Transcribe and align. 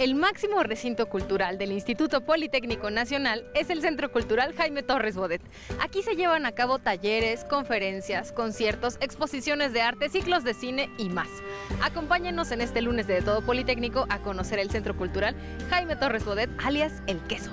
El 0.00 0.14
máximo 0.14 0.62
recinto 0.62 1.10
cultural 1.10 1.58
del 1.58 1.72
Instituto 1.72 2.22
Politécnico 2.22 2.90
Nacional 2.90 3.44
es 3.54 3.68
el 3.68 3.82
Centro 3.82 4.10
Cultural 4.10 4.54
Jaime 4.54 4.82
Torres 4.82 5.14
Bodet. 5.14 5.42
Aquí 5.78 6.02
se 6.02 6.16
llevan 6.16 6.46
a 6.46 6.52
cabo 6.52 6.78
talleres, 6.78 7.44
conferencias, 7.44 8.32
conciertos, 8.32 8.96
exposiciones 9.02 9.74
de 9.74 9.82
arte, 9.82 10.08
ciclos 10.08 10.42
de 10.42 10.54
cine 10.54 10.88
y 10.96 11.10
más. 11.10 11.28
Acompáñenos 11.82 12.50
en 12.50 12.62
este 12.62 12.80
lunes 12.80 13.08
de 13.08 13.20
Todo 13.20 13.42
Politécnico 13.42 14.06
a 14.08 14.20
conocer 14.20 14.58
el 14.58 14.70
Centro 14.70 14.96
Cultural 14.96 15.36
Jaime 15.68 15.96
Torres 15.96 16.24
Bodet, 16.24 16.48
alias 16.64 17.02
El 17.06 17.20
Queso. 17.24 17.50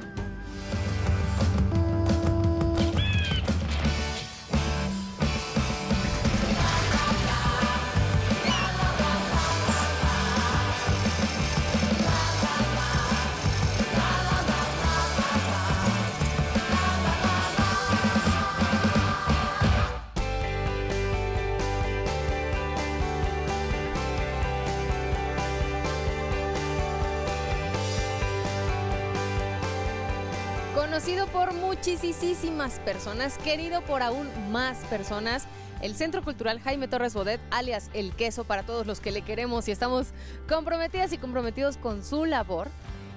Conocido 30.90 31.28
por 31.28 31.54
muchísimas 31.54 32.80
personas, 32.80 33.38
querido 33.40 33.82
por 33.82 34.02
aún 34.02 34.30
más 34.54 34.78
personas, 34.86 35.46
el 35.82 35.96
Centro 35.96 36.24
Cultural 36.24 36.62
Jaime 36.62 36.88
Torres 36.88 37.14
Bodet, 37.14 37.42
alias 37.52 37.90
El 37.94 38.16
Queso, 38.16 38.46
para 38.46 38.64
todos 38.64 38.88
los 38.88 39.02
que 39.02 39.12
le 39.12 39.22
queremos 39.22 39.68
y 39.68 39.72
estamos 39.72 40.08
comprometidas 40.48 41.12
y 41.12 41.18
comprometidos 41.18 41.76
con 41.76 42.06
su 42.06 42.24
labor, 42.24 42.70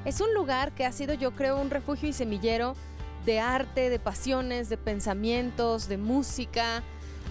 es 0.05 0.21
un 0.21 0.35
lugar 0.35 0.73
que 0.73 0.85
ha 0.85 0.91
sido, 0.91 1.15
yo 1.15 1.31
creo, 1.31 1.61
un 1.61 1.71
refugio 1.71 2.09
y 2.09 2.13
semillero 2.13 2.75
de 3.25 3.39
arte, 3.39 3.89
de 3.89 4.01
pasiones, 4.01 4.69
de 4.69 4.77
pensamientos, 4.77 5.87
de 5.87 5.97
música, 5.97 6.83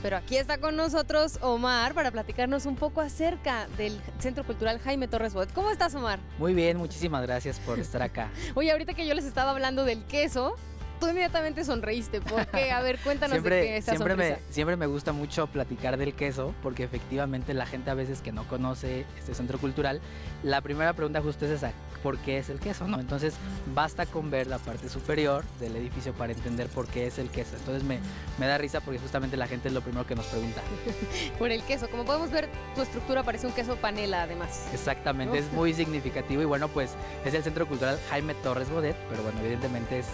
pero 0.02 0.18
aquí 0.18 0.38
está 0.38 0.58
con 0.58 0.76
nosotros 0.76 1.40
Omar 1.42 1.94
para 1.94 2.12
platicarnos 2.12 2.66
un 2.66 2.76
poco 2.76 3.02
acerca 3.02 3.68
del 3.78 4.00
Centro 4.20 4.44
Cultural 4.44 4.80
Jaime 4.80 5.08
Torres 5.08 5.34
Bodet. 5.34 5.52
¿Cómo 5.54 5.72
estás, 5.72 5.94
Omar? 5.96 6.20
Muy 6.38 6.54
bien, 6.54 6.78
muchísimas 6.78 7.22
gracias 7.24 7.60
por 7.60 7.80
estar 7.80 8.02
acá. 8.02 8.30
Oye, 8.56 8.72
ahorita 8.72 8.94
que 8.94 9.06
yo 9.06 9.14
les 9.14 9.26
estaba 9.26 9.52
hablando 9.52 9.84
del 9.86 10.04
queso, 10.06 10.56
tú 11.00 11.08
inmediatamente 11.08 11.64
sonreíste. 11.66 12.22
¿Por 12.22 12.46
qué? 12.48 12.72
A 12.72 12.82
ver, 12.82 13.00
cuéntanos 13.00 13.34
siempre, 13.34 13.56
de 13.56 13.62
qué 13.64 13.78
esa 13.78 13.92
siempre 13.92 14.16
me, 14.16 14.38
siempre 14.50 14.76
me 14.76 14.88
gusta 14.88 15.12
mucho 15.12 15.48
platicar 15.48 15.98
del 15.98 16.14
queso, 16.14 16.54
porque 16.62 16.84
efectivamente 16.84 17.54
la 17.54 17.66
gente 17.66 17.90
a 17.90 17.94
veces 17.94 18.22
que 18.22 18.32
no 18.32 18.48
conoce 18.48 19.06
este 19.18 19.34
centro 19.34 19.60
cultural, 19.60 20.02
la 20.44 20.62
primera 20.62 20.94
pregunta 20.94 21.22
justo 21.22 21.46
es 21.46 21.52
esa, 21.52 21.74
¿por 22.02 22.18
qué 22.20 22.38
es 22.38 22.50
el 22.50 22.60
queso? 22.60 22.88
¿no? 22.88 23.00
Entonces 23.00 23.34
basta 23.74 24.06
con 24.06 24.30
ver 24.32 24.48
la 24.48 24.58
parte 24.58 24.90
superior 24.90 25.44
del 25.60 25.76
edificio 25.76 26.14
para 26.14 26.34
entender 26.34 26.68
por 26.68 26.88
qué 26.88 27.08
es 27.08 27.18
el 27.20 27.30
queso. 27.30 27.56
Entonces 27.58 27.84
me, 27.84 28.00
me 28.38 28.48
da 28.48 28.58
risa 28.58 28.82
porque 28.82 29.00
justamente 29.00 29.38
la 29.38 29.48
gente 29.48 29.68
es 29.68 29.74
lo 29.74 29.82
primero 29.82 30.06
que 30.08 30.16
nos 30.16 30.26
pregunta. 30.28 30.62
Por 31.40 31.52
el 31.52 31.64
queso. 31.64 31.90
Como 31.90 32.06
podemos 32.06 32.32
ver, 32.32 32.50
tu 32.76 32.82
estructura 32.82 33.24
parece 33.24 33.48
un 33.48 33.54
queso 33.54 33.76
panela, 33.78 34.24
además. 34.24 34.68
Exactamente, 34.74 35.40
¿No? 35.40 35.46
es 35.46 35.52
muy 35.54 35.74
significativo 35.74 36.42
y 36.42 36.46
bueno, 36.46 36.68
pues 36.68 36.92
es 37.26 37.34
el 37.34 37.44
Centro 37.44 37.68
Cultural 37.68 38.00
Jaime 38.10 38.34
Torres 38.36 38.70
Bodet, 38.70 38.96
pero 39.10 39.24
bueno, 39.24 39.40
evidentemente 39.42 40.00
es 40.00 40.06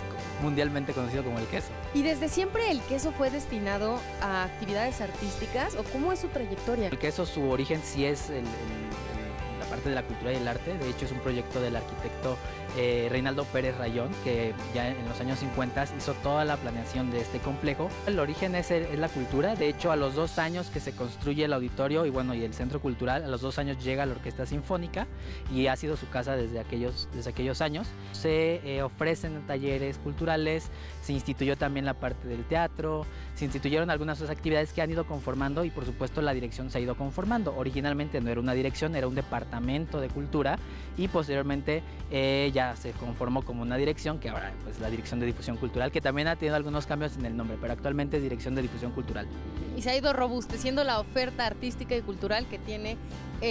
mundialmente 0.41 0.93
conocido 0.93 1.23
como 1.23 1.39
el 1.39 1.45
queso. 1.47 1.67
¿Y 1.93 2.01
desde 2.03 2.29
siempre 2.29 2.71
el 2.71 2.81
queso 2.81 3.11
fue 3.11 3.29
destinado 3.29 3.99
a 4.21 4.43
actividades 4.43 5.01
artísticas 5.01 5.75
o 5.75 5.83
cómo 5.83 6.11
es 6.11 6.19
su 6.19 6.27
trayectoria? 6.27 6.87
El 6.89 6.97
queso, 6.99 7.25
su 7.25 7.49
origen 7.49 7.81
sí 7.83 8.05
es 8.05 8.29
el- 8.29 8.45
parte 9.85 9.89
de 9.89 9.95
la 9.95 10.03
cultura 10.03 10.33
y 10.33 10.35
el 10.37 10.47
arte, 10.47 10.77
de 10.77 10.89
hecho 10.89 11.05
es 11.05 11.11
un 11.11 11.19
proyecto 11.19 11.61
del 11.61 11.75
arquitecto 11.75 12.37
eh, 12.77 13.07
Reinaldo 13.09 13.45
Pérez 13.45 13.77
Rayón, 13.77 14.09
que 14.23 14.53
ya 14.73 14.89
en 14.89 15.07
los 15.07 15.19
años 15.21 15.39
50 15.39 15.85
hizo 15.97 16.13
toda 16.15 16.43
la 16.43 16.57
planeación 16.57 17.09
de 17.11 17.21
este 17.21 17.39
complejo. 17.39 17.89
El 18.07 18.19
origen 18.19 18.55
es, 18.55 18.69
el- 18.71 18.83
es 18.85 18.99
la 18.99 19.07
cultura, 19.09 19.55
de 19.55 19.69
hecho 19.69 19.91
a 19.91 19.95
los 19.95 20.15
dos 20.15 20.39
años 20.39 20.67
que 20.71 20.79
se 20.79 20.91
construye 20.93 21.45
el 21.45 21.53
auditorio 21.53 22.05
y 22.05 22.09
bueno, 22.09 22.33
y 22.33 22.43
el 22.43 22.53
centro 22.53 22.81
cultural, 22.81 23.23
a 23.23 23.27
los 23.27 23.41
dos 23.41 23.59
años 23.59 23.81
llega 23.83 24.05
la 24.05 24.13
Orquesta 24.13 24.45
Sinfónica 24.45 25.07
y 25.53 25.67
ha 25.67 25.75
sido 25.75 25.95
su 25.95 26.09
casa 26.09 26.35
desde 26.35 26.59
aquellos, 26.59 27.07
desde 27.13 27.29
aquellos 27.29 27.61
años. 27.61 27.87
Se 28.11 28.55
eh, 28.65 28.81
ofrecen 28.81 29.45
talleres 29.47 29.97
culturales, 29.99 30.69
se 31.01 31.13
instituyó 31.13 31.55
también 31.57 31.85
la 31.85 31.93
parte 31.93 32.27
del 32.27 32.43
teatro, 32.45 33.05
se 33.35 33.45
instituyeron 33.45 33.89
algunas 33.89 34.19
otras 34.21 34.35
actividades 34.35 34.73
que 34.73 34.81
han 34.81 34.89
ido 34.91 35.05
conformando 35.05 35.63
y 35.63 35.69
por 35.69 35.85
supuesto 35.85 36.21
la 36.21 36.33
dirección 36.33 36.69
se 36.71 36.79
ha 36.79 36.81
ido 36.81 36.95
conformando. 36.95 37.55
Originalmente 37.55 38.19
no 38.19 38.29
era 38.31 38.39
una 38.41 38.53
dirección, 38.53 38.95
era 38.95 39.07
un 39.07 39.15
departamento 39.15 39.55
de 39.75 40.09
cultura 40.09 40.57
y 40.97 41.09
posteriormente 41.09 41.83
eh, 42.09 42.49
ya 42.53 42.75
se 42.75 42.91
conformó 42.91 43.41
como 43.41 43.61
una 43.61 43.75
dirección 43.75 44.19
que 44.19 44.29
ahora 44.29 44.53
pues 44.63 44.79
la 44.79 44.89
dirección 44.89 45.19
de 45.19 45.25
difusión 45.25 45.57
cultural 45.57 45.91
que 45.91 45.99
también 45.99 46.29
ha 46.29 46.37
tenido 46.37 46.55
algunos 46.55 46.85
cambios 46.85 47.17
en 47.17 47.25
el 47.25 47.35
nombre, 47.35 47.57
pero 47.59 47.73
actualmente 47.73 48.17
es 48.17 48.23
dirección 48.23 48.55
de 48.55 48.61
difusión 48.61 48.91
cultural. 48.91 49.27
Y 49.75 49.81
se 49.81 49.89
ha 49.89 49.97
ido 49.97 50.13
robusteciendo 50.13 50.83
la 50.85 50.99
oferta 50.99 51.45
artística 51.45 51.95
y 51.95 52.01
cultural 52.01 52.47
que 52.47 52.57
tiene 52.57 52.97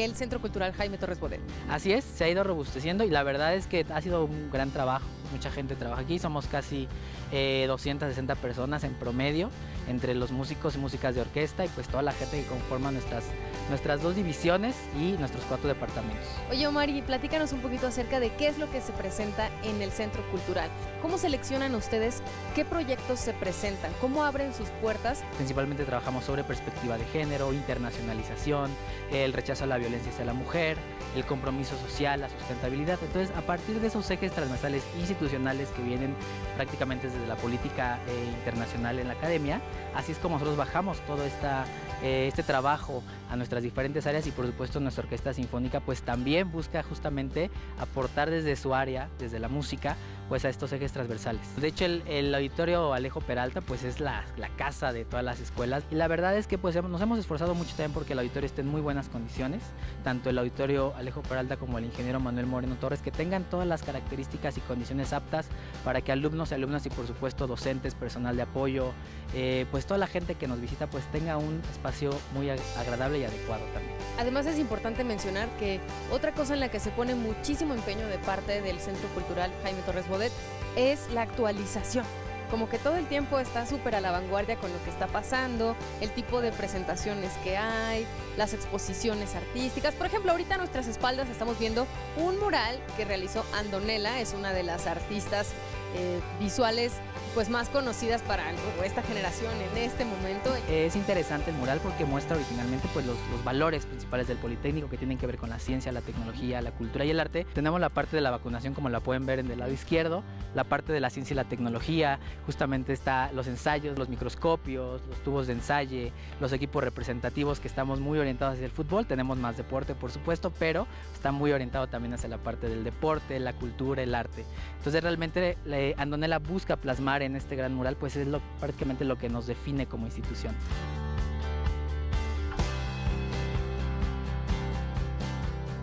el 0.03 0.17
Centro 0.17 0.41
Cultural 0.41 0.73
Jaime 0.73 0.99
Torres 0.99 1.21
Bodet. 1.21 1.41
Así 1.69 1.93
es, 1.93 2.05
se 2.05 2.25
ha 2.25 2.29
ido 2.29 2.43
robusteciendo 2.43 3.05
y 3.05 3.11
la 3.11 3.23
verdad 3.23 3.55
es 3.55 3.67
que 3.67 3.87
ha 3.89 4.01
sido 4.01 4.25
un 4.25 4.51
gran 4.51 4.71
trabajo. 4.71 5.07
Mucha 5.33 5.51
gente 5.51 5.75
trabaja 5.75 6.03
aquí, 6.03 6.19
somos 6.19 6.47
casi 6.47 6.87
eh, 7.33 7.65
260 7.67 8.35
personas 8.37 8.85
en 8.85 8.95
promedio, 8.95 9.51
entre 9.89 10.15
los 10.15 10.31
músicos 10.31 10.77
y 10.77 10.79
músicas 10.79 11.15
de 11.15 11.23
orquesta 11.23 11.65
y 11.65 11.69
pues 11.69 11.89
toda 11.89 12.03
la 12.03 12.13
gente 12.13 12.43
que 12.43 12.47
conforma 12.47 12.91
nuestras, 12.91 13.25
nuestras 13.69 14.03
dos 14.03 14.17
divisiones 14.17 14.77
y 14.99 15.13
nuestros 15.13 15.45
cuatro 15.45 15.69
departamentos. 15.69 16.27
Oye, 16.51 16.67
Omar, 16.67 16.89
y 16.89 17.03
platícanos 17.03 17.53
un 17.53 17.61
poquito 17.61 17.87
acerca 17.87 18.21
de 18.21 18.33
qué 18.35 18.49
es 18.49 18.59
lo 18.59 18.71
que 18.71 18.81
se 18.81 18.93
presenta 18.93 19.49
en 19.65 19.83
el 19.83 19.91
Centro 19.91 20.23
Cultural. 20.31 20.71
¿Cómo 21.03 21.19
seleccionan 21.19 21.75
ustedes 21.75 22.23
qué 22.55 22.65
proyectos 22.65 23.21
se 23.21 23.33
presentan? 23.33 23.93
¿Cómo 24.01 24.25
abren 24.25 24.55
sus 24.55 24.69
puertas? 24.81 25.23
Principalmente 25.37 25.85
trabajamos 25.85 26.25
sobre 26.25 26.45
perspectiva 26.45 26.97
de 26.97 27.05
género, 27.07 27.53
internacionalización, 27.53 28.71
el 29.11 29.33
rechazo 29.33 29.65
a 29.65 29.67
la 29.67 29.79
violencia 29.85 30.11
hacia 30.13 30.25
la 30.25 30.33
mujer, 30.33 30.77
el 31.15 31.25
compromiso 31.25 31.77
social, 31.79 32.21
la 32.21 32.29
sustentabilidad. 32.29 32.99
Entonces, 33.03 33.35
a 33.37 33.43
partir 33.43 33.81
de 33.81 33.87
esos 33.87 34.11
ejes 34.11 34.33
transversales 34.33 34.83
institucionales 34.99 35.69
que 35.71 35.83
vienen 35.83 36.15
prácticamente 36.57 37.09
desde 37.09 37.27
la 37.27 37.37
política 37.37 37.99
eh, 38.09 38.25
internacional 38.39 38.99
en 38.99 39.09
la 39.09 39.15
academia, 39.15 39.61
así 39.95 40.13
es 40.13 40.19
como 40.19 40.37
nosotros 40.37 40.57
bajamos 40.57 40.99
todo 41.01 41.25
esta, 41.25 41.65
eh, 42.03 42.27
este 42.29 42.43
trabajo 42.43 43.03
a 43.31 43.37
nuestras 43.37 43.63
diferentes 43.63 44.07
áreas 44.07 44.27
y 44.27 44.31
por 44.31 44.47
supuesto 44.47 44.81
nuestra 44.81 45.05
orquesta 45.05 45.33
sinfónica 45.33 45.81
pues 45.81 46.03
también 46.03 46.51
busca 46.53 46.83
justamente 46.83 47.51
aportar 47.79 48.31
desde 48.31 48.57
su 48.57 48.75
área, 48.75 49.09
desde 49.19 49.39
la 49.39 49.49
música, 49.49 49.97
pues 50.29 50.45
a 50.45 50.49
estos 50.49 50.73
ejes 50.73 50.93
transversales. 50.93 51.43
De 51.57 51.69
hecho 51.69 51.85
el, 51.85 52.35
auditorio 52.35 52.93
Alejo 52.93 53.21
Peralta 53.21 53.61
pues 53.61 53.85
es 53.85 54.01
la, 54.01 54.25
la 54.37 54.49
casa 54.51 54.93
de 54.93 55.05
todas 55.05 55.25
las 55.25 55.41
escuelas 55.41 55.85
y 55.91 55.95
la 55.95 56.09
verdad 56.09 56.37
es 56.37 56.47
que 56.47 56.59
pues 56.59 56.81
nos 56.83 57.01
hemos 57.01 57.19
esforzado 57.19 57.55
mucho 57.55 57.71
también 57.71 57.93
porque 57.93 58.13
el 58.13 58.19
auditorio 58.19 58.47
esté 58.47 58.63
en 58.63 58.69
muy 58.69 58.81
buenas 58.81 59.09
condiciones, 59.09 59.63
tanto 60.03 60.31
el 60.31 60.39
auditorio 60.39 60.95
Alejo 60.97 61.23
Peralta 61.23 61.57
como 61.57 61.79
el 61.79 61.85
ingeniero 61.85 62.21
Manuel 62.21 62.47
Moreno 62.47 62.77
Torres, 62.77 63.01
que 63.01 63.11
tengan 63.11 63.45
todas 63.45 63.67
las 63.67 63.83
características 63.83 64.57
y 64.59 64.61
condiciones 64.61 65.13
aptas 65.13 65.47
para 65.85 66.01
que 66.01 66.13
alumnos 66.13 66.51
y 66.51 66.55
alumnas 66.55 66.87
y 66.87 66.91
por 66.91 67.07
supuesto 67.07 67.47
docentes, 67.47 67.95
personal 67.95 68.37
de 68.37 68.43
apoyo, 68.43 68.93
eh, 69.35 69.67
pues 69.71 69.87
toda 69.87 69.99
la 69.99 70.07
gente 70.07 70.35
que 70.35 70.47
nos 70.47 70.61
visita 70.61 70.89
pues 70.89 71.05
tenga 71.11 71.37
un 71.37 71.61
espacio 71.71 71.84
muy 72.33 72.47
ag- 72.49 72.61
agradable 72.79 73.19
y 73.19 73.25
adecuado 73.25 73.65
también. 73.75 73.95
Además 74.19 74.47
es 74.47 74.59
importante 74.59 75.05
mencionar 75.05 75.49
que 75.59 75.81
otra 76.11 76.33
cosa 76.33 76.55
en 76.55 76.61
la 76.61 76.71
que 76.71 76.81
se 76.81 76.91
pone 76.91 77.15
muchísimo 77.15 77.75
empeño 77.75 78.07
de 78.09 78.19
parte 78.19 78.63
del 78.63 78.81
Centro 78.81 79.09
Cultural 79.11 79.53
Jaime 79.63 79.83
Torres 79.83 80.09
Bodet 80.09 80.33
es 80.77 81.11
la 81.13 81.23
actualización. 81.23 82.05
Como 82.51 82.69
que 82.69 82.79
todo 82.79 82.97
el 82.97 83.07
tiempo 83.07 83.39
está 83.39 83.67
súper 83.67 83.97
a 83.97 84.01
la 84.01 84.13
vanguardia 84.13 84.57
con 84.57 84.73
lo 84.73 84.83
que 84.85 84.91
está 84.91 85.07
pasando, 85.09 85.75
el 86.01 86.11
tipo 86.11 86.41
de 86.41 86.53
presentaciones 86.53 87.33
que 87.43 87.57
hay, 87.57 88.07
las 88.37 88.55
exposiciones 88.55 89.35
artísticas. 89.35 89.95
Por 89.95 90.07
ejemplo, 90.07 90.31
ahorita 90.31 90.55
a 90.55 90.59
nuestras 90.59 90.87
espaldas 90.87 91.29
estamos 91.31 91.59
viendo 91.59 91.87
un 92.17 92.39
mural 92.39 92.79
que 92.97 93.05
realizó 93.05 93.45
Andonela, 93.55 94.21
es 94.21 94.35
una 94.35 94.53
de 94.53 94.63
las 94.63 94.87
artistas 94.87 95.49
eh, 95.95 96.21
visuales 96.41 96.93
pues 97.35 97.49
más 97.49 97.69
conocidas 97.69 98.23
para 98.23 98.45
esta 98.85 99.03
generación 99.03 99.53
en 99.61 99.83
este 99.83 100.05
momento. 100.05 100.55
Es 100.71 100.95
interesante 100.95 101.51
el 101.51 101.57
mural 101.57 101.81
porque 101.83 102.05
muestra 102.05 102.37
originalmente 102.37 102.89
pues, 102.93 103.05
los, 103.05 103.17
los 103.33 103.43
valores 103.43 103.87
principales 103.87 104.29
del 104.29 104.37
Politécnico 104.39 104.89
que 104.89 104.97
tienen 104.97 105.19
que 105.19 105.27
ver 105.27 105.37
con 105.37 105.51
la 105.51 105.59
ciencia, 105.59 105.91
la 105.91 106.01
tecnología, 106.01 106.63
la 106.63 106.71
cultura 106.71 107.05
y 107.05 107.11
el 107.11 107.19
arte. 107.19 107.45
Tenemos 107.53 107.81
la 107.81 107.89
parte 107.89 108.17
de 108.17 108.23
la 108.23 108.31
vacunación 108.31 108.73
como 108.73 108.89
la 108.89 109.01
pueden 109.01 109.27
ver 109.27 109.41
en 109.41 109.51
el 109.51 109.59
lado 109.59 109.73
izquierdo, 109.73 110.23
la 110.55 110.63
parte 110.63 110.93
de 110.93 111.01
la 111.01 111.11
ciencia 111.11 111.35
y 111.35 111.37
la 111.37 111.45
tecnología, 111.45 112.21
justamente 112.47 112.93
está 112.93 113.33
los 113.33 113.49
ensayos, 113.49 113.99
los 113.99 114.09
microscopios, 114.09 115.03
los 115.09 115.19
tubos 115.25 115.49
de 115.49 115.55
ensayo, 115.55 116.11
los 116.41 116.53
equipos 116.53 116.85
representativos 116.85 117.61
que 117.61 117.69
estamos 117.69 118.01
muy 118.01 118.19
orientados 118.19 118.55
hacia 118.55 118.67
el 118.67 118.73
fútbol, 118.73 119.07
tenemos 119.07 119.39
más 119.39 119.57
deporte 119.57 119.95
por 119.95 120.11
supuesto, 120.11 120.53
pero 120.59 120.87
está 121.13 121.33
muy 121.33 121.53
orientado 121.53 121.89
también 121.89 122.15
hacia 122.15 122.29
la 122.29 122.39
parte 122.39 122.69
del 122.69 122.85
deporte, 122.85 123.39
la 123.41 123.53
cultura, 123.53 124.03
el 124.03 124.15
arte. 124.15 124.45
Entonces 124.79 125.03
realmente 125.03 125.57
eh, 125.91 126.39
busca 126.49 126.77
plasmar 126.77 127.23
en 127.23 127.37
este 127.37 127.57
gran 127.57 127.75
mural, 127.75 127.97
pues 127.97 128.17
es 128.17 128.27
lo, 128.27 128.41
prácticamente 128.61 129.05
lo 129.05 129.19
que 129.19 129.29
nos 129.29 129.47
define 129.47 129.87
como 129.87 130.07
institución. 130.07 130.55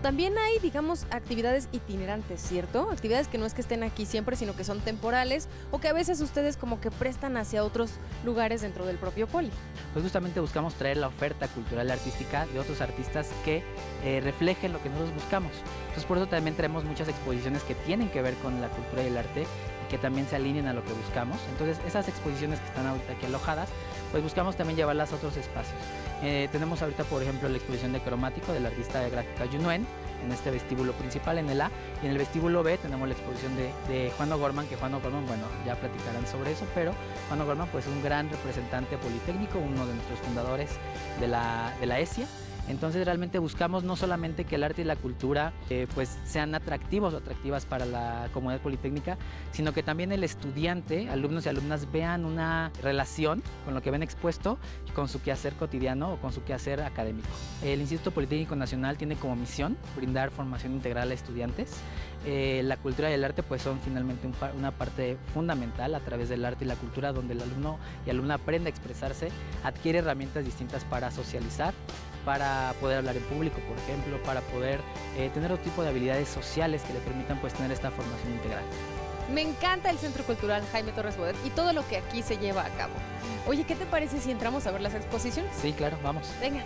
También 0.01 0.35
hay, 0.39 0.57
digamos, 0.57 1.05
actividades 1.11 1.69
itinerantes, 1.71 2.41
¿cierto? 2.41 2.89
Actividades 2.89 3.27
que 3.27 3.37
no 3.37 3.45
es 3.45 3.53
que 3.53 3.61
estén 3.61 3.83
aquí 3.83 4.07
siempre, 4.07 4.35
sino 4.35 4.55
que 4.55 4.63
son 4.63 4.79
temporales 4.79 5.47
o 5.69 5.79
que 5.79 5.89
a 5.89 5.93
veces 5.93 6.21
ustedes 6.21 6.57
como 6.57 6.81
que 6.81 6.89
prestan 6.89 7.37
hacia 7.37 7.63
otros 7.63 7.91
lugares 8.25 8.61
dentro 8.61 8.87
del 8.87 8.97
propio 8.97 9.27
poli. 9.27 9.51
Pues 9.93 10.01
justamente 10.01 10.39
buscamos 10.39 10.73
traer 10.73 10.97
la 10.97 11.07
oferta 11.07 11.47
cultural 11.49 11.87
y 11.87 11.91
artística 11.91 12.47
de 12.47 12.59
otros 12.59 12.81
artistas 12.81 13.29
que 13.45 13.63
eh, 14.03 14.21
reflejen 14.23 14.73
lo 14.73 14.81
que 14.81 14.89
nosotros 14.89 15.13
buscamos. 15.13 15.51
Entonces 15.81 16.05
por 16.05 16.17
eso 16.17 16.25
también 16.25 16.55
traemos 16.55 16.83
muchas 16.83 17.07
exposiciones 17.07 17.61
que 17.61 17.75
tienen 17.75 18.09
que 18.09 18.23
ver 18.23 18.33
con 18.35 18.59
la 18.59 18.69
cultura 18.69 19.03
y 19.03 19.07
el 19.07 19.17
arte 19.17 19.45
que 19.91 19.97
también 19.97 20.25
se 20.25 20.37
alineen 20.37 20.67
a 20.67 20.73
lo 20.73 20.83
que 20.85 20.93
buscamos. 20.93 21.37
Entonces 21.51 21.77
esas 21.85 22.07
exposiciones 22.07 22.59
que 22.61 22.67
están 22.67 22.87
ahorita 22.87 23.11
aquí 23.11 23.25
alojadas, 23.25 23.69
pues 24.11 24.23
buscamos 24.23 24.55
también 24.55 24.77
llevarlas 24.77 25.11
a 25.11 25.15
otros 25.17 25.35
espacios. 25.35 25.75
Eh, 26.23 26.47
tenemos 26.51 26.81
ahorita, 26.81 27.03
por 27.03 27.21
ejemplo, 27.21 27.49
la 27.49 27.57
exposición 27.57 27.91
de 27.91 27.99
cromático 27.99 28.53
del 28.53 28.65
artista 28.65 29.01
de 29.01 29.09
gráfica 29.09 29.45
Yunuen 29.45 29.85
en 30.23 30.31
este 30.31 30.49
vestíbulo 30.49 30.93
principal, 30.93 31.39
en 31.39 31.49
el 31.49 31.59
A, 31.61 31.71
y 32.01 32.05
en 32.05 32.11
el 32.11 32.17
vestíbulo 32.19 32.63
B 32.63 32.77
tenemos 32.77 33.07
la 33.07 33.15
exposición 33.15 33.53
de, 33.57 34.11
Juan 34.15 34.31
O'Gorman, 34.31 34.67
que 34.67 34.75
Juan 34.75 34.93
O'Gorman, 34.93 35.25
bueno, 35.25 35.43
ya 35.65 35.75
platicarán 35.75 36.25
sobre 36.27 36.51
eso, 36.51 36.65
pero 36.73 36.93
Juan 37.27 37.41
O'Gorman 37.41 37.67
pues 37.69 37.85
es 37.85 37.91
un 37.91 38.03
gran 38.03 38.29
representante 38.29 38.97
politécnico, 38.97 39.57
uno 39.57 39.85
de 39.87 39.95
nuestros 39.95 40.19
fundadores 40.19 40.69
de 41.19 41.27
la, 41.27 41.75
de 41.79 41.87
la 41.87 41.99
ESIA, 41.99 42.27
entonces 42.67 43.05
realmente 43.05 43.39
buscamos 43.39 43.83
no 43.83 43.95
solamente 43.95 44.45
que 44.45 44.55
el 44.55 44.63
arte 44.63 44.81
y 44.81 44.85
la 44.85 44.95
cultura 44.95 45.53
eh, 45.69 45.87
pues 45.93 46.17
sean 46.25 46.55
atractivos 46.55 47.13
o 47.13 47.17
atractivas 47.17 47.65
para 47.65 47.85
la 47.85 48.29
comunidad 48.33 48.61
politécnica, 48.61 49.17
sino 49.51 49.73
que 49.73 49.83
también 49.83 50.11
el 50.11 50.23
estudiante, 50.23 51.09
alumnos 51.09 51.45
y 51.45 51.49
alumnas 51.49 51.91
vean 51.91 52.25
una 52.25 52.71
relación 52.81 53.43
con 53.65 53.73
lo 53.73 53.81
que 53.81 53.91
ven 53.91 54.03
expuesto 54.03 54.57
y 54.87 54.91
con 54.91 55.07
su 55.07 55.21
quehacer 55.21 55.53
cotidiano 55.53 56.13
o 56.13 56.17
con 56.17 56.31
su 56.31 56.43
quehacer 56.43 56.81
académico. 56.81 57.29
El 57.63 57.81
Instituto 57.81 58.11
Politécnico 58.11 58.55
Nacional 58.55 58.97
tiene 58.97 59.15
como 59.15 59.35
misión 59.35 59.77
brindar 59.95 60.31
formación 60.31 60.73
integral 60.73 61.11
a 61.11 61.13
estudiantes. 61.13 61.73
Eh, 62.23 62.61
la 62.63 62.77
cultura 62.77 63.09
y 63.09 63.13
el 63.13 63.23
arte 63.23 63.41
pues 63.41 63.63
son 63.63 63.79
finalmente 63.79 64.29
una 64.55 64.71
parte 64.71 65.17
fundamental 65.33 65.95
a 65.95 65.99
través 66.01 66.29
del 66.29 66.45
arte 66.45 66.65
y 66.65 66.67
la 66.67 66.75
cultura 66.75 67.11
donde 67.11 67.33
el 67.33 67.41
alumno 67.41 67.79
y 68.05 68.11
alumna 68.11 68.35
aprende 68.35 68.67
a 68.67 68.69
expresarse, 68.69 69.29
adquiere 69.63 69.99
herramientas 69.99 70.45
distintas 70.45 70.83
para 70.85 71.09
socializar 71.09 71.73
para 72.25 72.73
poder 72.79 72.97
hablar 72.99 73.17
en 73.17 73.23
público, 73.23 73.59
por 73.67 73.77
ejemplo, 73.77 74.21
para 74.23 74.41
poder 74.41 74.79
eh, 75.17 75.29
tener 75.33 75.51
otro 75.51 75.63
tipo 75.63 75.83
de 75.83 75.89
habilidades 75.89 76.29
sociales 76.29 76.81
que 76.83 76.93
le 76.93 76.99
permitan 76.99 77.39
pues 77.39 77.53
tener 77.53 77.71
esta 77.71 77.91
formación 77.91 78.33
integral. 78.33 78.63
Me 79.33 79.41
encanta 79.41 79.89
el 79.89 79.97
Centro 79.97 80.23
Cultural 80.23 80.61
Jaime 80.71 80.91
Torres 80.91 81.17
Bodet 81.17 81.35
y 81.45 81.49
todo 81.51 81.73
lo 81.73 81.87
que 81.87 81.97
aquí 81.97 82.21
se 82.21 82.37
lleva 82.37 82.65
a 82.65 82.69
cabo. 82.69 82.93
Oye, 83.47 83.63
¿qué 83.63 83.75
te 83.75 83.85
parece 83.85 84.19
si 84.19 84.31
entramos 84.31 84.67
a 84.67 84.71
ver 84.71 84.81
las 84.81 84.93
exposiciones? 84.93 85.51
Sí, 85.61 85.73
claro, 85.73 85.97
vamos. 86.03 86.27
Venga. 86.41 86.63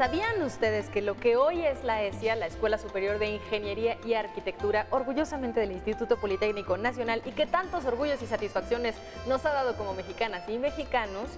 ¿Sabían 0.00 0.40
ustedes 0.40 0.88
que 0.88 1.02
lo 1.02 1.14
que 1.14 1.36
hoy 1.36 1.60
es 1.60 1.84
la 1.84 2.02
ESIA, 2.02 2.34
la 2.34 2.46
Escuela 2.46 2.78
Superior 2.78 3.18
de 3.18 3.32
Ingeniería 3.32 3.98
y 4.02 4.14
Arquitectura, 4.14 4.86
orgullosamente 4.88 5.60
del 5.60 5.72
Instituto 5.72 6.16
Politécnico 6.16 6.78
Nacional 6.78 7.20
y 7.26 7.32
que 7.32 7.44
tantos 7.44 7.84
orgullos 7.84 8.22
y 8.22 8.26
satisfacciones 8.26 8.94
nos 9.28 9.44
ha 9.44 9.52
dado 9.52 9.76
como 9.76 9.92
mexicanas 9.92 10.48
y 10.48 10.56
mexicanos, 10.56 11.28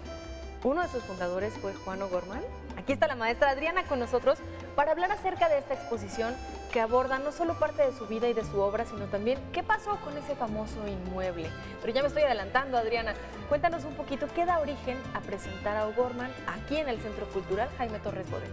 uno 0.62 0.80
de 0.80 0.86
sus 0.86 1.02
fundadores 1.02 1.52
fue 1.54 1.74
Juan 1.74 2.02
O'Gorman? 2.02 2.40
Aquí 2.76 2.92
está 2.92 3.08
la 3.08 3.16
maestra 3.16 3.50
Adriana 3.50 3.82
con 3.82 3.98
nosotros 3.98 4.38
para 4.76 4.92
hablar 4.92 5.10
acerca 5.10 5.48
de 5.48 5.58
esta 5.58 5.74
exposición 5.74 6.32
que 6.72 6.80
aborda 6.80 7.19
no 7.19 7.30
solo 7.30 7.54
parte 7.54 7.82
de 7.82 7.92
su 7.92 8.06
vida 8.06 8.28
y 8.28 8.32
de 8.32 8.44
su 8.44 8.58
obra, 8.58 8.86
sino 8.86 9.04
también 9.04 9.38
qué 9.52 9.62
pasó 9.62 9.96
con 10.00 10.16
ese 10.16 10.34
famoso 10.34 10.88
inmueble. 10.88 11.50
Pero 11.80 11.92
ya 11.92 12.00
me 12.00 12.08
estoy 12.08 12.22
adelantando, 12.22 12.78
Adriana. 12.78 13.14
Cuéntanos 13.48 13.84
un 13.84 13.94
poquito 13.94 14.26
qué 14.34 14.46
da 14.46 14.58
origen 14.58 14.96
a 15.14 15.20
presentar 15.20 15.76
a 15.76 15.86
O'Gorman 15.86 16.30
aquí 16.46 16.78
en 16.78 16.88
el 16.88 17.00
Centro 17.00 17.26
Cultural 17.26 17.69
Jaime 17.76 17.98
Torres 17.98 18.28
Bodet. 18.30 18.50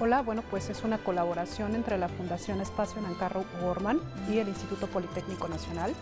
Hola, 0.00 0.22
bueno, 0.22 0.42
pues 0.50 0.70
es 0.70 0.82
una 0.82 0.98
colaboración 0.98 1.74
entre 1.74 1.98
la 1.98 2.08
Fundación 2.08 2.60
Espacio 2.60 3.02
Nancarro 3.02 3.44
O'Gorman 3.60 4.00
y 4.30 4.38
el 4.38 4.48
Instituto 4.48 4.86
Politécnico 4.86 5.48
Nacional 5.48 5.94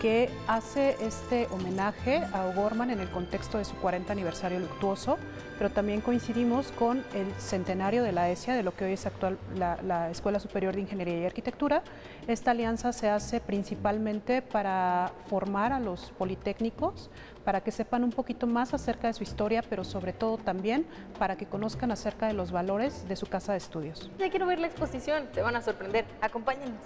que 0.00 0.30
hace 0.48 0.96
este 1.00 1.46
homenaje 1.52 2.24
a 2.32 2.46
O'Gorman 2.46 2.90
en 2.90 3.00
el 3.00 3.08
contexto 3.10 3.58
de 3.58 3.64
su 3.64 3.76
40 3.76 4.12
aniversario 4.12 4.58
luctuoso, 4.58 5.16
pero 5.62 5.72
también 5.72 6.00
coincidimos 6.00 6.72
con 6.72 7.04
el 7.14 7.32
centenario 7.38 8.02
de 8.02 8.10
la 8.10 8.28
ESIA, 8.30 8.56
de 8.56 8.64
lo 8.64 8.74
que 8.74 8.84
hoy 8.84 8.94
es 8.94 9.06
actual 9.06 9.38
la, 9.54 10.10
Escuela 10.10 10.40
Superior 10.40 10.74
de 10.74 10.80
Ingeniería 10.80 11.20
y 11.20 11.24
Arquitectura. 11.24 11.84
Esta 12.26 12.50
alianza 12.50 12.92
se 12.92 13.08
hace 13.08 13.38
principalmente 13.38 14.42
para 14.42 15.12
formar 15.28 15.72
a 15.72 15.78
los 15.78 16.10
politécnicos, 16.18 17.10
para 17.44 17.60
que 17.60 17.70
sepan 17.70 18.02
un 18.02 18.10
poquito 18.10 18.48
más 18.48 18.74
acerca 18.74 19.06
de 19.06 19.12
su 19.12 19.22
historia, 19.22 19.62
pero 19.62 19.84
sobre 19.84 20.12
todo 20.12 20.36
también 20.36 20.84
para 21.16 21.36
que 21.36 21.46
conozcan 21.46 21.92
acerca 21.92 22.26
de 22.26 22.32
los 22.32 22.50
valores 22.50 23.06
de 23.06 23.14
su 23.14 23.26
casa 23.26 23.52
de 23.52 23.58
estudios. 23.58 24.10
Ya 24.18 24.30
quiero 24.30 24.46
ver 24.46 24.58
la 24.58 24.66
exposición, 24.66 25.28
te 25.32 25.42
van 25.42 25.54
a 25.54 25.62
sorprender. 25.62 26.06
Acompáñenos. 26.20 26.80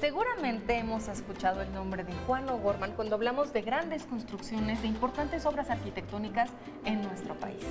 Seguramente 0.00 0.78
hemos 0.78 1.08
escuchado 1.08 1.60
el 1.60 1.72
nombre 1.72 2.04
de 2.04 2.12
Juan 2.24 2.48
O'Gorman 2.48 2.92
cuando 2.92 3.16
hablamos 3.16 3.52
de 3.52 3.62
grandes 3.62 4.04
construcciones, 4.04 4.80
de 4.82 4.86
importantes 4.86 5.44
obras 5.44 5.70
arquitectónicas 5.70 6.50
en 6.84 7.02
nuestro 7.02 7.34
país. 7.34 7.64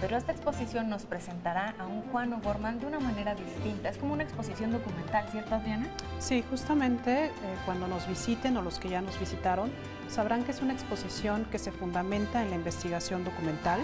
Pero 0.00 0.16
esta 0.16 0.32
exposición 0.32 0.88
nos 0.88 1.04
presentará 1.04 1.74
a 1.78 1.86
un 1.86 2.00
Juan 2.10 2.32
O'Gorman 2.32 2.80
de 2.80 2.86
una 2.86 2.98
manera 2.98 3.34
distinta. 3.34 3.90
Es 3.90 3.98
como 3.98 4.14
una 4.14 4.22
exposición 4.22 4.72
documental, 4.72 5.28
¿cierto, 5.30 5.54
Adriana? 5.54 5.86
Sí, 6.18 6.42
justamente 6.48 7.26
eh, 7.26 7.30
cuando 7.66 7.86
nos 7.88 8.08
visiten 8.08 8.56
o 8.56 8.62
los 8.62 8.78
que 8.78 8.88
ya 8.88 9.02
nos 9.02 9.20
visitaron, 9.20 9.70
sabrán 10.08 10.44
que 10.44 10.52
es 10.52 10.62
una 10.62 10.72
exposición 10.72 11.44
que 11.50 11.58
se 11.58 11.72
fundamenta 11.72 12.42
en 12.42 12.48
la 12.48 12.56
investigación 12.56 13.22
documental 13.22 13.80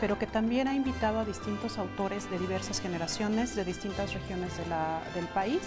pero 0.00 0.18
que 0.18 0.26
también 0.26 0.68
ha 0.68 0.74
invitado 0.74 1.20
a 1.20 1.24
distintos 1.24 1.78
autores 1.78 2.30
de 2.30 2.38
diversas 2.38 2.80
generaciones, 2.80 3.56
de 3.56 3.64
distintas 3.64 4.12
regiones 4.12 4.52
del 5.14 5.26
país 5.28 5.62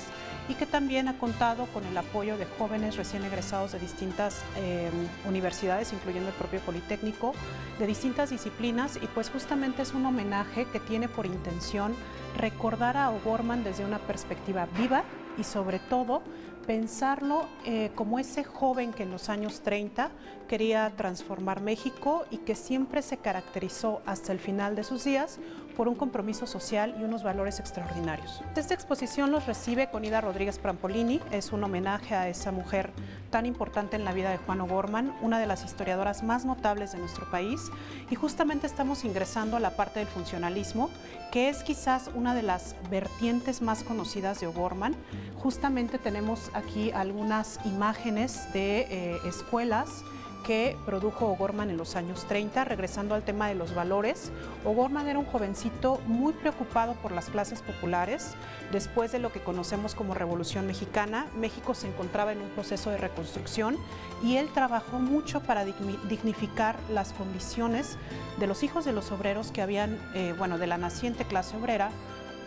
y 0.50 0.56
que 0.56 0.66
también 0.66 1.08
ha 1.08 1.18
contado 1.18 1.68
con 1.68 1.86
el 1.86 1.96
apoyo 1.96 2.36
de 2.38 2.46
jóvenes 2.46 2.98
recién 2.98 3.24
egresados 3.24 3.72
de 3.72 3.80
distintas 3.80 4.42
eh, 4.58 4.90
universidades, 5.28 5.94
incluyendo 5.94 6.30
el 6.30 6.36
propio 6.36 6.60
Politécnico, 6.62 7.34
de 7.78 7.86
distintas 7.86 8.32
disciplinas. 8.32 8.98
Y 9.02 9.06
pues 9.08 9.30
justamente 9.30 9.84
es 9.84 9.94
un 9.94 10.08
homenaje 10.08 10.66
que 10.66 10.80
tiene 10.80 11.08
por 11.08 11.28
intención 11.28 11.94
recordar 12.36 12.98
a 12.98 13.12
O'Gorman 13.12 13.64
desde 13.64 13.86
una 13.86 14.00
perspectiva 14.00 14.68
viva 14.76 15.04
y 15.38 15.44
sobre 15.44 15.78
todo 15.78 16.24
pensarlo 16.70 17.48
eh, 17.66 17.90
como 17.96 18.20
ese 18.20 18.44
joven 18.44 18.94
que 18.94 19.02
en 19.02 19.10
los 19.10 19.30
años 19.30 19.62
30 19.62 20.12
quería 20.48 20.94
transformar 20.96 21.62
México 21.62 22.28
y 22.30 22.38
que 22.38 22.54
siempre 22.54 23.02
se 23.02 23.18
caracterizó 23.18 24.04
hasta 24.06 24.34
el 24.34 24.38
final 24.38 24.76
de 24.76 24.84
sus 24.84 25.04
días 25.04 25.40
por 25.76 25.88
un 25.88 25.96
compromiso 25.96 26.46
social 26.46 26.96
y 27.00 27.04
unos 27.06 27.24
valores 27.24 27.60
extraordinarios. 27.60 28.44
Esta 28.56 28.76
exposición 28.76 29.32
los 29.32 29.48
recibe 29.48 29.90
con 29.90 30.06
Ida 30.06 30.22
Rodríguez 30.22 30.60
Prampolini, 30.60 31.20
es 31.32 31.54
un 31.54 31.64
homenaje 31.64 32.14
a 32.14 32.30
esa 32.30 32.52
mujer 32.52 32.92
tan 33.30 33.46
importante 33.46 33.96
en 33.96 34.06
la 34.06 34.14
vida 34.14 34.30
de 34.30 34.38
Juan 34.38 34.62
O'Gorman, 34.62 35.16
una 35.22 35.40
de 35.40 35.48
las 35.48 35.64
historiadoras 35.64 36.24
más 36.24 36.46
notables 36.46 36.92
de 36.92 36.98
nuestro 36.98 37.30
país, 37.30 37.72
y 38.10 38.16
justamente 38.16 38.68
estamos 38.68 39.06
ingresando 39.06 39.58
a 39.58 39.60
la 39.60 39.72
parte 39.72 40.00
del 40.00 40.08
funcionalismo, 40.08 40.90
que 41.32 41.50
es 41.50 41.64
quizás 41.64 42.10
una 42.16 42.34
de 42.34 42.44
las 42.44 42.76
vertientes 42.90 43.62
más 43.62 43.84
conocidas 43.84 44.40
de 44.40 44.48
O'Gorman. 44.48 44.96
Justamente 45.38 45.98
tenemos 45.98 46.50
aquí 46.54 46.92
algunas 46.92 47.60
imágenes 47.66 48.52
de 48.54 48.88
eh, 48.90 49.18
escuelas, 49.26 50.04
que 50.46 50.78
produjo 50.86 51.28
O'Gorman 51.28 51.70
en 51.70 51.78
los 51.78 51.96
años 51.96 52.26
30, 52.28 52.66
regresando 52.66 53.16
al 53.16 53.24
tema 53.24 53.48
de 53.48 53.56
los 53.56 53.74
valores. 53.74 54.32
O'Gorman 54.66 55.08
era 55.08 55.20
un 55.20 55.26
jovencito 55.26 56.00
muy 56.06 56.34
preocupado 56.34 56.94
por 56.94 57.12
las 57.12 57.30
clases 57.30 57.62
populares. 57.62 58.36
Después 58.72 59.12
de 59.12 59.20
lo 59.20 59.32
que 59.32 59.42
conocemos 59.42 59.96
como 59.96 60.14
Revolución 60.14 60.68
Mexicana, 60.68 61.28
México 61.38 61.74
se 61.74 61.88
encontraba 61.88 62.32
en 62.32 62.42
un 62.42 62.50
proceso 62.50 62.90
de 62.90 62.98
reconstrucción 62.98 63.78
y 64.24 64.38
él 64.38 64.50
trabajó 64.54 65.00
mucho 65.00 65.42
para 65.42 65.66
dignificar 65.66 66.76
las 66.92 67.14
condiciones 67.14 67.98
de 68.40 68.48
los 68.48 68.64
hijos 68.64 68.86
de 68.86 68.94
los 68.94 69.12
obreros 69.12 69.52
que 69.52 69.62
habían, 69.62 69.98
eh, 70.14 70.34
bueno, 70.38 70.58
de 70.58 70.68
la 70.68 70.78
naciente 70.78 71.26
clase 71.26 71.58
obrera, 71.58 71.92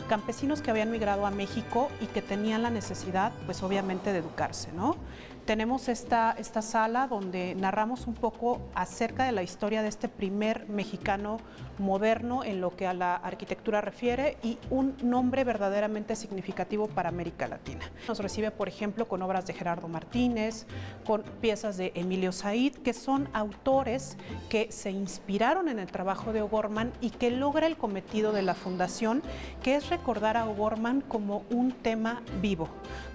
campesinos 0.09 0.61
que 0.61 0.71
habían 0.71 0.91
migrado 0.91 1.27
a 1.27 1.31
México 1.31 1.89
y 2.01 2.07
que 2.07 2.23
tenían 2.23 2.63
la 2.63 2.71
necesidad, 2.71 3.33
pues 3.47 3.63
obviamente, 3.63 4.13
de 4.13 4.19
educarse, 4.19 4.71
¿no? 4.73 4.97
Tenemos 5.45 5.89
esta, 5.89 6.35
esta 6.39 6.63
sala 6.63 7.07
donde 7.09 7.55
narramos 7.55 8.07
un 8.07 8.15
poco 8.15 8.61
acerca 8.75 9.25
de 9.25 9.33
la 9.33 9.43
historia 9.43 9.83
de 9.83 9.89
este 9.89 10.09
primer 10.09 10.69
mexicano 10.69 11.39
moderno 11.79 12.45
en 12.45 12.61
lo 12.61 12.77
que 12.77 12.87
a 12.87 12.95
la 12.95 13.17
arquitectura 13.17 13.81
refiere 13.81 14.37
y 14.43 14.59
un 14.71 14.97
nombre 15.03 15.45
verdaderamente 15.45 16.17
significativo 16.17 16.87
para 16.87 17.09
América 17.09 17.49
Latina. 17.49 17.91
Nos 18.07 18.19
recibe, 18.21 18.51
por 18.51 18.69
ejemplo, 18.69 19.09
con 19.09 19.23
obras 19.23 19.47
de 19.47 19.55
Gerardo 19.55 19.89
Martínez, 19.89 20.67
con 21.05 21.23
piezas 21.41 21.77
de 21.77 21.93
Emilio 21.95 22.33
Said, 22.33 22.75
que 22.77 22.93
son 22.93 23.29
autores 23.33 24.17
que 24.49 24.71
se 24.71 24.91
inspiraron 24.91 25.69
en 25.69 25.79
el 25.79 25.91
trabajo 25.91 26.33
de 26.33 26.43
O'Gorman 26.43 26.93
y 27.01 27.11
que 27.11 27.31
logra 27.31 27.67
el 27.67 27.77
cometido 27.77 28.33
de 28.33 28.43
la 28.43 28.55
fundación, 28.55 29.23
que 29.63 29.75
es 29.75 29.91
recordar 29.91 30.37
a 30.37 30.47
O'Gorman 30.47 31.01
como 31.01 31.45
un 31.51 31.73
tema 31.73 32.23
vivo, 32.41 32.69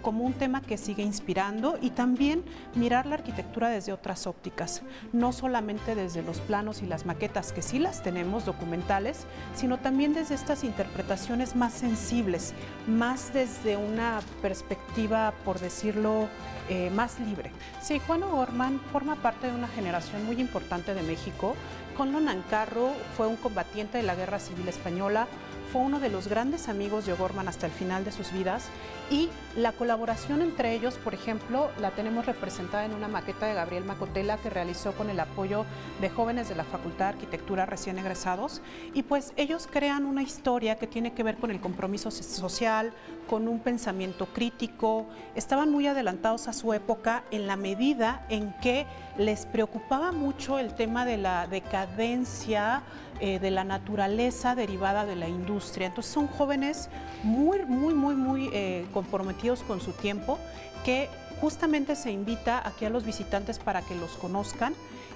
como 0.07 0.23
un 0.23 0.31
tema 0.31 0.61
que 0.61 0.77
sigue 0.77 1.03
inspirando 1.03 1.77
y 1.81 1.89
también 1.89 2.45
mirar 2.75 3.05
la 3.05 3.15
arquitectura 3.15 3.67
desde 3.67 3.91
otras 3.91 4.25
ópticas, 4.25 4.81
no 5.11 5.33
solamente 5.33 5.95
desde 5.95 6.21
los 6.21 6.39
planos 6.39 6.81
y 6.81 6.85
las 6.85 7.05
maquetas, 7.05 7.51
que 7.51 7.61
sí 7.61 7.77
las 7.77 8.03
tenemos 8.03 8.45
documentales, 8.45 9.25
sino 9.53 9.79
también 9.79 10.13
desde 10.13 10.35
estas 10.35 10.63
interpretaciones 10.63 11.57
más 11.57 11.73
sensibles, 11.73 12.53
más 12.87 13.33
desde 13.33 13.75
una 13.75 14.21
perspectiva, 14.41 15.33
por 15.43 15.59
decirlo, 15.59 16.29
eh, 16.69 16.89
más 16.91 17.19
libre. 17.19 17.51
Sí, 17.81 17.99
Juan 18.07 18.23
O'Gorman 18.23 18.79
forma 18.93 19.17
parte 19.17 19.47
de 19.47 19.55
una 19.57 19.67
generación 19.67 20.25
muy 20.25 20.39
importante 20.39 20.93
de 20.93 21.03
México. 21.03 21.53
Conlo 21.97 22.21
Nancarro 22.21 22.93
fue 23.17 23.27
un 23.27 23.35
combatiente 23.35 23.97
de 23.97 24.03
la 24.03 24.15
Guerra 24.15 24.39
Civil 24.39 24.69
Española, 24.69 25.27
fue 25.71 25.81
uno 25.81 25.99
de 25.99 26.09
los 26.09 26.29
grandes 26.29 26.69
amigos 26.69 27.05
de 27.05 27.11
O'Gorman 27.11 27.49
hasta 27.49 27.65
el 27.65 27.73
final 27.73 28.05
de 28.05 28.13
sus 28.13 28.31
vidas 28.31 28.69
y 29.09 29.29
la 29.55 29.71
colaboración 29.71 30.41
entre 30.41 30.73
ellos, 30.73 30.95
por 30.95 31.13
ejemplo, 31.13 31.71
la 31.79 31.91
tenemos 31.91 32.25
representada 32.25 32.85
en 32.85 32.93
una 32.93 33.07
maqueta 33.07 33.47
de 33.47 33.53
Gabriel 33.53 33.85
Macotela 33.85 34.37
que 34.37 34.49
realizó 34.49 34.91
con 34.91 35.09
el 35.09 35.19
apoyo 35.19 35.65
de 36.01 36.09
jóvenes 36.09 36.49
de 36.49 36.55
la 36.55 36.63
Facultad 36.63 37.05
de 37.05 37.13
Arquitectura 37.13 37.65
recién 37.65 37.97
egresados 37.97 38.61
y 38.93 39.03
pues 39.03 39.33
ellos 39.35 39.67
crean 39.71 40.05
una 40.05 40.21
historia 40.21 40.75
que 40.75 40.87
tiene 40.87 41.13
que 41.13 41.23
ver 41.23 41.37
con 41.37 41.51
el 41.51 41.59
compromiso 41.59 42.11
social, 42.11 42.93
con 43.27 43.47
un 43.47 43.59
pensamiento 43.59 44.27
crítico, 44.27 45.07
estaban 45.35 45.71
muy 45.71 45.87
adelantados 45.87 46.47
a 46.47 46.53
su 46.53 46.73
época 46.73 47.23
en 47.31 47.47
la 47.47 47.55
medida 47.55 48.25
en 48.29 48.53
que 48.61 48.85
les 49.17 49.45
preocupaba 49.45 50.11
mucho 50.11 50.59
el 50.59 50.75
tema 50.75 51.05
de 51.05 51.17
la 51.17 51.47
decadencia 51.47 52.83
eh, 53.19 53.39
de 53.39 53.49
la 53.49 53.63
naturaleza 53.63 54.53
derivada 54.53 55.05
de 55.05 55.15
la 55.15 55.27
industria. 55.27 55.87
Entonces 55.87 56.13
son 56.13 56.27
jóvenes 56.27 56.87
muy, 57.23 57.65
muy, 57.65 57.95
muy, 57.95 58.15
muy 58.15 58.49
eh, 58.53 58.85
comprometidos 58.97 59.61
con 59.61 59.79
su 59.79 59.91
tiempo 59.91 60.39
que 60.83 61.07
justamente 61.39 61.95
se 61.95 62.09
invita 62.09 62.67
aquí 62.67 62.85
a 62.85 62.89
los 62.89 63.03
visitantes 63.05 63.59
para 63.59 63.83
que 63.83 63.93
los 63.93 64.13
conozcan 64.13 64.73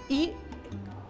y 0.08 0.34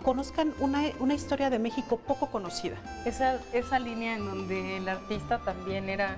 conozcan 0.03 0.53
una, 0.59 0.83
una, 0.99 1.13
historia 1.13 1.49
de 1.49 1.59
México 1.59 1.97
poco 1.97 2.27
conocida. 2.27 2.77
Esa, 3.05 3.39
esa 3.51 3.77
línea 3.77 4.15
en 4.15 4.25
donde 4.25 4.77
el 4.77 4.87
artista 4.87 5.39
también 5.39 5.89
era 5.89 6.15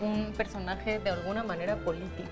un 0.00 0.32
personaje 0.36 1.00
de 1.00 1.10
alguna 1.10 1.42
manera 1.42 1.74
político. 1.78 2.30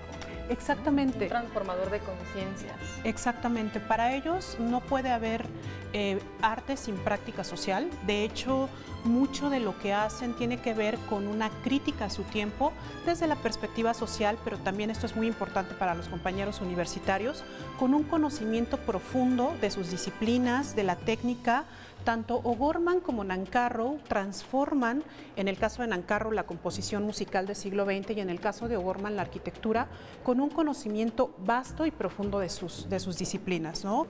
Exactamente. 0.49 1.23
Un 1.23 1.29
transformador 1.29 1.89
de 1.89 1.99
conciencias. 1.99 2.75
Exactamente. 3.03 3.79
Para 3.79 4.13
ellos 4.15 4.57
no 4.59 4.81
puede 4.81 5.11
haber 5.11 5.45
eh, 5.93 6.19
arte 6.41 6.77
sin 6.77 6.95
práctica 6.97 7.43
social. 7.43 7.89
De 8.05 8.23
hecho, 8.23 8.69
mucho 9.05 9.49
de 9.49 9.59
lo 9.59 9.77
que 9.79 9.93
hacen 9.93 10.33
tiene 10.33 10.59
que 10.59 10.73
ver 10.73 10.97
con 11.09 11.27
una 11.27 11.49
crítica 11.63 12.05
a 12.05 12.09
su 12.09 12.23
tiempo 12.23 12.73
desde 13.05 13.27
la 13.27 13.35
perspectiva 13.35 13.93
social, 13.93 14.37
pero 14.43 14.57
también 14.57 14.89
esto 14.89 15.05
es 15.05 15.15
muy 15.15 15.27
importante 15.27 15.73
para 15.75 15.95
los 15.95 16.07
compañeros 16.07 16.61
universitarios, 16.61 17.43
con 17.79 17.93
un 17.93 18.03
conocimiento 18.03 18.77
profundo 18.77 19.55
de 19.61 19.71
sus 19.71 19.91
disciplinas, 19.91 20.75
de 20.75 20.83
la 20.83 20.95
técnica, 20.95 21.65
tanto 22.05 22.39
O'Gorman 22.43 23.01
como 23.01 23.25
Nancarrow 23.25 23.99
transforman, 24.07 25.03
en 25.35 25.49
el 25.49 25.57
caso 25.57 25.81
de 25.81 25.89
Nancarrow, 25.89 26.31
la 26.31 26.43
composición 26.43 27.03
musical 27.03 27.47
del 27.47 27.57
siglo 27.57 27.83
XX 27.83 28.11
y 28.11 28.19
en 28.21 28.29
el 28.29 28.39
caso 28.39 28.69
de 28.69 28.77
O'Gorman, 28.77 29.17
la 29.17 29.23
arquitectura, 29.23 29.87
con 30.23 30.39
un 30.39 30.49
conocimiento 30.49 31.35
vasto 31.39 31.85
y 31.85 31.91
profundo 31.91 32.39
de 32.39 32.49
sus, 32.49 32.87
de 32.87 32.99
sus 32.99 33.17
disciplinas. 33.17 33.83
¿no? 33.83 34.07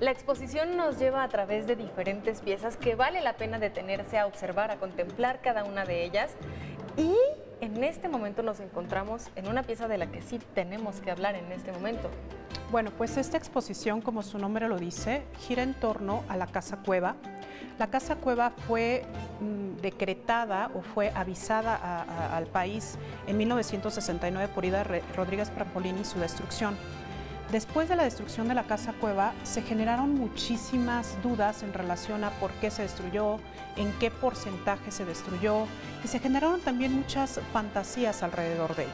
La 0.00 0.10
exposición 0.10 0.76
nos 0.76 0.98
lleva 0.98 1.22
a 1.22 1.28
través 1.28 1.66
de 1.66 1.76
diferentes 1.76 2.40
piezas 2.40 2.76
que 2.76 2.96
vale 2.96 3.20
la 3.22 3.36
pena 3.36 3.58
detenerse 3.58 4.18
a 4.18 4.26
observar, 4.26 4.72
a 4.72 4.76
contemplar 4.76 5.40
cada 5.40 5.64
una 5.64 5.84
de 5.84 6.04
ellas 6.04 6.32
y 6.96 7.14
en 7.60 7.82
este 7.84 8.08
momento 8.08 8.42
nos 8.42 8.60
encontramos 8.60 9.28
en 9.36 9.48
una 9.48 9.62
pieza 9.62 9.88
de 9.88 9.98
la 9.98 10.06
que 10.06 10.22
sí 10.22 10.38
tenemos 10.54 11.00
que 11.00 11.10
hablar 11.10 11.34
en 11.34 11.50
este 11.52 11.72
momento. 11.72 12.10
Bueno, 12.70 12.90
pues 12.96 13.16
esta 13.16 13.36
exposición, 13.36 14.00
como 14.00 14.22
su 14.22 14.38
nombre 14.38 14.68
lo 14.68 14.78
dice, 14.78 15.22
gira 15.46 15.62
en 15.62 15.74
torno 15.74 16.24
a 16.28 16.36
la 16.36 16.46
Casa 16.46 16.78
Cueva. 16.78 17.16
La 17.78 17.88
Casa 17.88 18.16
Cueva 18.16 18.50
fue 18.50 19.04
mm, 19.40 19.80
decretada 19.80 20.70
o 20.74 20.82
fue 20.82 21.10
avisada 21.14 22.36
al 22.36 22.46
país 22.46 22.96
en 23.26 23.36
1969 23.36 24.52
por 24.54 24.64
Ida 24.64 24.84
Rodríguez 25.16 25.50
Prampolini 25.50 26.04
su 26.04 26.18
destrucción. 26.18 26.76
Después 27.52 27.88
de 27.88 27.96
la 27.96 28.04
destrucción 28.04 28.48
de 28.48 28.54
la 28.54 28.64
Casa 28.64 28.92
Cueva, 28.94 29.32
se 29.44 29.62
generaron 29.62 30.14
muchísimas 30.14 31.20
dudas 31.22 31.62
en 31.62 31.72
relación 31.72 32.24
a 32.24 32.30
por 32.30 32.50
qué 32.52 32.70
se 32.70 32.82
destruyó, 32.82 33.38
en 33.76 33.92
qué 34.00 34.10
porcentaje 34.10 34.90
se 34.90 35.04
destruyó 35.04 35.66
y 36.02 36.08
se 36.08 36.18
generaron 36.18 36.60
también 36.60 36.92
muchas 36.92 37.40
fantasías 37.52 38.22
alrededor 38.22 38.74
de 38.74 38.84
ella. 38.84 38.92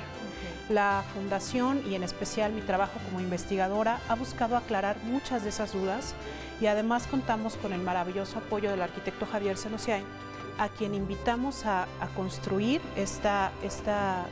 La 0.69 1.03
fundación 1.15 1.83
y 1.89 1.95
en 1.95 2.03
especial 2.03 2.53
mi 2.53 2.61
trabajo 2.61 3.01
como 3.07 3.21
investigadora 3.21 3.99
ha 4.09 4.15
buscado 4.15 4.57
aclarar 4.57 4.97
muchas 5.05 5.43
de 5.43 5.49
esas 5.49 5.73
dudas 5.73 6.15
y 6.61 6.67
además 6.67 7.07
contamos 7.07 7.57
con 7.57 7.73
el 7.73 7.81
maravilloso 7.81 8.39
apoyo 8.39 8.71
del 8.71 8.83
arquitecto 8.83 9.27
Javier 9.27 9.57
Celosiay, 9.57 10.05
a 10.59 10.69
quien 10.69 10.95
invitamos 10.95 11.65
a, 11.65 11.87
construir 12.15 12.83
esta, 12.95 13.53
esta 13.63 14.27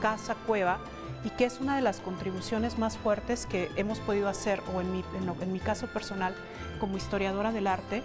casa 0.00 0.34
cueva 0.46 0.78
y 1.24 1.30
que 1.30 1.44
es 1.44 1.60
una 1.60 1.76
de 1.76 1.82
las 1.82 2.00
contribuciones 2.00 2.78
más 2.78 2.96
fuertes 2.96 3.46
que 3.46 3.70
hemos 3.76 3.98
podido 4.00 4.28
hacer, 4.28 4.62
o 4.74 4.80
en 4.80 4.92
mi, 4.92 5.04
en 5.40 5.52
mi 5.52 5.60
caso 5.60 5.86
personal 5.88 6.34
como 6.80 6.96
historiadora 6.96 7.52
del 7.52 7.66
arte, 7.66 8.02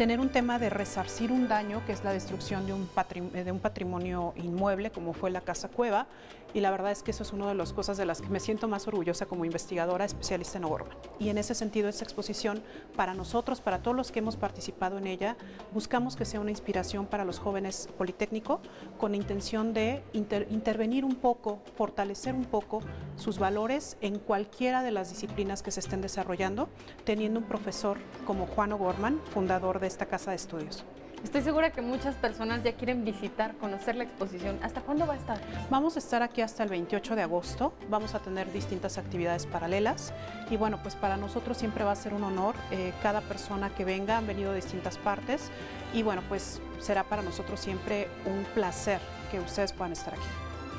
tener 0.00 0.18
un 0.18 0.30
tema 0.30 0.58
de 0.58 0.70
resarcir 0.70 1.30
un 1.30 1.46
daño, 1.46 1.82
que 1.84 1.92
es 1.92 2.02
la 2.04 2.12
destrucción 2.12 2.64
de 2.64 2.72
un, 2.72 2.88
de 3.32 3.52
un 3.52 3.58
patrimonio 3.58 4.32
inmueble, 4.34 4.90
como 4.90 5.12
fue 5.12 5.30
la 5.30 5.42
Casa 5.42 5.68
Cueva, 5.68 6.06
y 6.54 6.60
la 6.60 6.70
verdad 6.70 6.90
es 6.90 7.02
que 7.02 7.10
eso 7.10 7.22
es 7.22 7.32
una 7.32 7.48
de 7.48 7.54
las 7.54 7.72
cosas 7.72 7.96
de 7.96 8.06
las 8.06 8.20
que 8.20 8.28
me 8.28 8.40
siento 8.40 8.68
más 8.68 8.86
orgullosa 8.88 9.26
como 9.26 9.44
investigadora 9.44 10.04
especialista 10.04 10.58
en 10.58 10.64
O'Gorman. 10.64 10.96
Y 11.18 11.28
en 11.28 11.38
ese 11.38 11.54
sentido, 11.54 11.88
esta 11.88 12.04
exposición, 12.04 12.62
para 12.96 13.14
nosotros, 13.14 13.60
para 13.60 13.82
todos 13.82 13.96
los 13.96 14.12
que 14.12 14.20
hemos 14.20 14.36
participado 14.36 14.98
en 14.98 15.06
ella, 15.06 15.36
buscamos 15.72 16.16
que 16.16 16.24
sea 16.24 16.40
una 16.40 16.50
inspiración 16.50 17.06
para 17.06 17.24
los 17.24 17.38
jóvenes 17.38 17.88
politécnico, 17.96 18.60
con 18.98 19.14
intención 19.14 19.72
de 19.72 20.02
intervenir 20.12 21.04
un 21.04 21.16
poco, 21.16 21.60
fortalecer 21.76 22.34
un 22.34 22.44
poco 22.44 22.80
sus 23.16 23.38
valores 23.38 23.96
en 24.00 24.18
cualquiera 24.18 24.82
de 24.82 24.90
las 24.90 25.10
disciplinas 25.10 25.62
que 25.62 25.70
se 25.70 25.80
estén 25.80 26.00
desarrollando, 26.00 26.68
teniendo 27.04 27.40
un 27.40 27.46
profesor 27.46 27.98
como 28.26 28.46
Juan 28.46 28.72
O'Gorman, 28.72 29.20
fundador 29.32 29.80
de 29.80 29.86
esta 29.86 30.06
casa 30.06 30.30
de 30.30 30.36
estudios. 30.36 30.84
Estoy 31.22 31.42
segura 31.42 31.70
que 31.70 31.82
muchas 31.82 32.14
personas 32.14 32.62
ya 32.62 32.72
quieren 32.72 33.04
visitar, 33.04 33.54
conocer 33.56 33.94
la 33.94 34.04
exposición. 34.04 34.58
¿Hasta 34.62 34.80
cuándo 34.80 35.06
va 35.06 35.14
a 35.14 35.16
estar? 35.16 35.38
Vamos 35.68 35.96
a 35.96 35.98
estar 35.98 36.22
aquí 36.22 36.40
hasta 36.40 36.62
el 36.62 36.70
28 36.70 37.14
de 37.14 37.22
agosto. 37.22 37.74
Vamos 37.90 38.14
a 38.14 38.20
tener 38.20 38.50
distintas 38.52 38.96
actividades 38.96 39.44
paralelas. 39.44 40.14
Y 40.50 40.56
bueno, 40.56 40.78
pues 40.82 40.94
para 40.96 41.18
nosotros 41.18 41.58
siempre 41.58 41.84
va 41.84 41.92
a 41.92 41.96
ser 41.96 42.14
un 42.14 42.24
honor. 42.24 42.54
Eh, 42.70 42.94
cada 43.02 43.20
persona 43.20 43.68
que 43.68 43.84
venga, 43.84 44.16
han 44.16 44.26
venido 44.26 44.50
de 44.50 44.56
distintas 44.56 44.96
partes. 44.96 45.50
Y 45.92 46.02
bueno, 46.02 46.22
pues 46.26 46.62
será 46.78 47.04
para 47.04 47.20
nosotros 47.20 47.60
siempre 47.60 48.08
un 48.24 48.44
placer 48.54 49.00
que 49.30 49.40
ustedes 49.40 49.74
puedan 49.74 49.92
estar 49.92 50.14
aquí. 50.14 50.28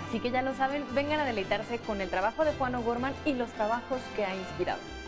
Así 0.09 0.19
que 0.19 0.31
ya 0.31 0.41
lo 0.41 0.55
saben, 0.55 0.83
vengan 0.95 1.19
a 1.19 1.25
deleitarse 1.25 1.77
con 1.77 2.01
el 2.01 2.09
trabajo 2.09 2.43
de 2.43 2.53
Juan 2.53 2.73
O'Gorman 2.75 3.13
y 3.25 3.33
los 3.33 3.49
trabajos 3.51 3.99
que 4.15 4.25
ha 4.25 4.35
inspirado. 4.35 5.00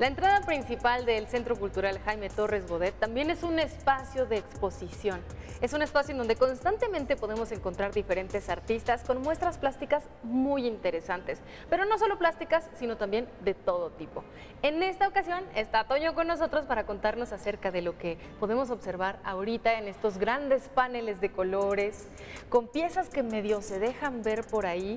La 0.00 0.06
entrada 0.06 0.40
principal 0.40 1.04
del 1.04 1.26
Centro 1.26 1.56
Cultural 1.56 1.98
Jaime 1.98 2.30
Torres 2.30 2.66
Bodet 2.66 2.94
también 2.98 3.28
es 3.28 3.42
un 3.42 3.58
espacio 3.58 4.24
de 4.24 4.38
exposición. 4.38 5.20
Es 5.60 5.74
un 5.74 5.82
espacio 5.82 6.12
en 6.12 6.16
donde 6.16 6.36
constantemente 6.36 7.16
podemos 7.16 7.52
encontrar 7.52 7.92
diferentes 7.92 8.48
artistas 8.48 9.04
con 9.04 9.20
muestras 9.20 9.58
plásticas 9.58 10.04
muy 10.22 10.66
interesantes, 10.66 11.42
pero 11.68 11.84
no 11.84 11.98
solo 11.98 12.16
plásticas, 12.16 12.70
sino 12.78 12.96
también 12.96 13.28
de 13.44 13.52
todo 13.52 13.90
tipo. 13.90 14.24
En 14.62 14.82
esta 14.82 15.06
ocasión 15.06 15.44
está 15.54 15.84
Toño 15.84 16.14
con 16.14 16.28
nosotros 16.28 16.64
para 16.64 16.86
contarnos 16.86 17.32
acerca 17.32 17.70
de 17.70 17.82
lo 17.82 17.98
que 17.98 18.16
podemos 18.38 18.70
observar 18.70 19.18
ahorita 19.22 19.78
en 19.78 19.86
estos 19.86 20.16
grandes 20.16 20.70
paneles 20.70 21.20
de 21.20 21.30
colores, 21.30 22.08
con 22.48 22.68
piezas 22.68 23.10
que 23.10 23.22
medio 23.22 23.60
se 23.60 23.78
dejan 23.78 24.22
ver 24.22 24.46
por 24.46 24.64
ahí. 24.64 24.96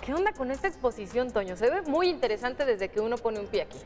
¿Qué 0.00 0.12
onda 0.12 0.32
con 0.32 0.50
esta 0.50 0.68
exposición, 0.68 1.30
Toño? 1.30 1.56
Se 1.56 1.70
ve 1.70 1.82
muy 1.82 2.08
interesante 2.08 2.64
desde 2.64 2.88
que 2.88 3.00
uno 3.00 3.16
pone 3.16 3.40
un 3.40 3.46
pie 3.46 3.62
aquí. 3.62 3.78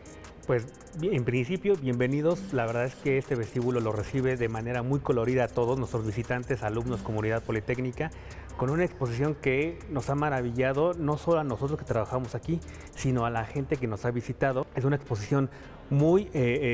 Pues 0.46 0.66
en 1.02 1.24
principio, 1.24 1.76
bienvenidos. 1.76 2.54
La 2.54 2.64
verdad 2.64 2.86
es 2.86 2.94
que 2.94 3.18
este 3.18 3.34
vestíbulo 3.34 3.80
lo 3.80 3.92
recibe 3.92 4.36
de 4.36 4.48
manera 4.48 4.82
muy 4.82 4.98
colorida 4.98 5.44
a 5.44 5.48
todos 5.48 5.78
nuestros 5.78 6.06
visitantes, 6.06 6.62
alumnos, 6.62 7.02
comunidad 7.02 7.42
politécnica, 7.42 8.10
con 8.56 8.70
una 8.70 8.84
exposición 8.84 9.34
que 9.34 9.78
nos 9.90 10.08
ha 10.08 10.14
maravillado, 10.14 10.94
no 10.94 11.18
solo 11.18 11.40
a 11.40 11.44
nosotros 11.44 11.78
que 11.78 11.84
trabajamos 11.84 12.34
aquí, 12.34 12.60
sino 12.96 13.26
a 13.26 13.30
la 13.30 13.44
gente 13.44 13.76
que 13.76 13.86
nos 13.86 14.06
ha 14.06 14.10
visitado. 14.10 14.66
Es 14.74 14.84
una 14.84 14.96
exposición 14.96 15.50
muy, 15.90 16.22
eh, 16.22 16.28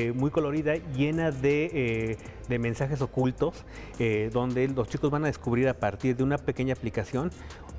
eh, 0.08 0.12
muy 0.14 0.30
colorida, 0.30 0.74
llena 0.96 1.30
de, 1.30 2.16
eh, 2.48 2.58
mensajes 2.58 3.00
ocultos, 3.00 3.64
donde 4.32 4.68
los 4.68 4.88
chicos 4.88 5.10
van 5.10 5.24
a 5.24 5.26
descubrir 5.26 5.68
a 5.68 5.74
partir 5.74 6.14
de 6.14 6.22
una 6.22 6.38
pequeña 6.38 6.74
aplicación 6.74 7.32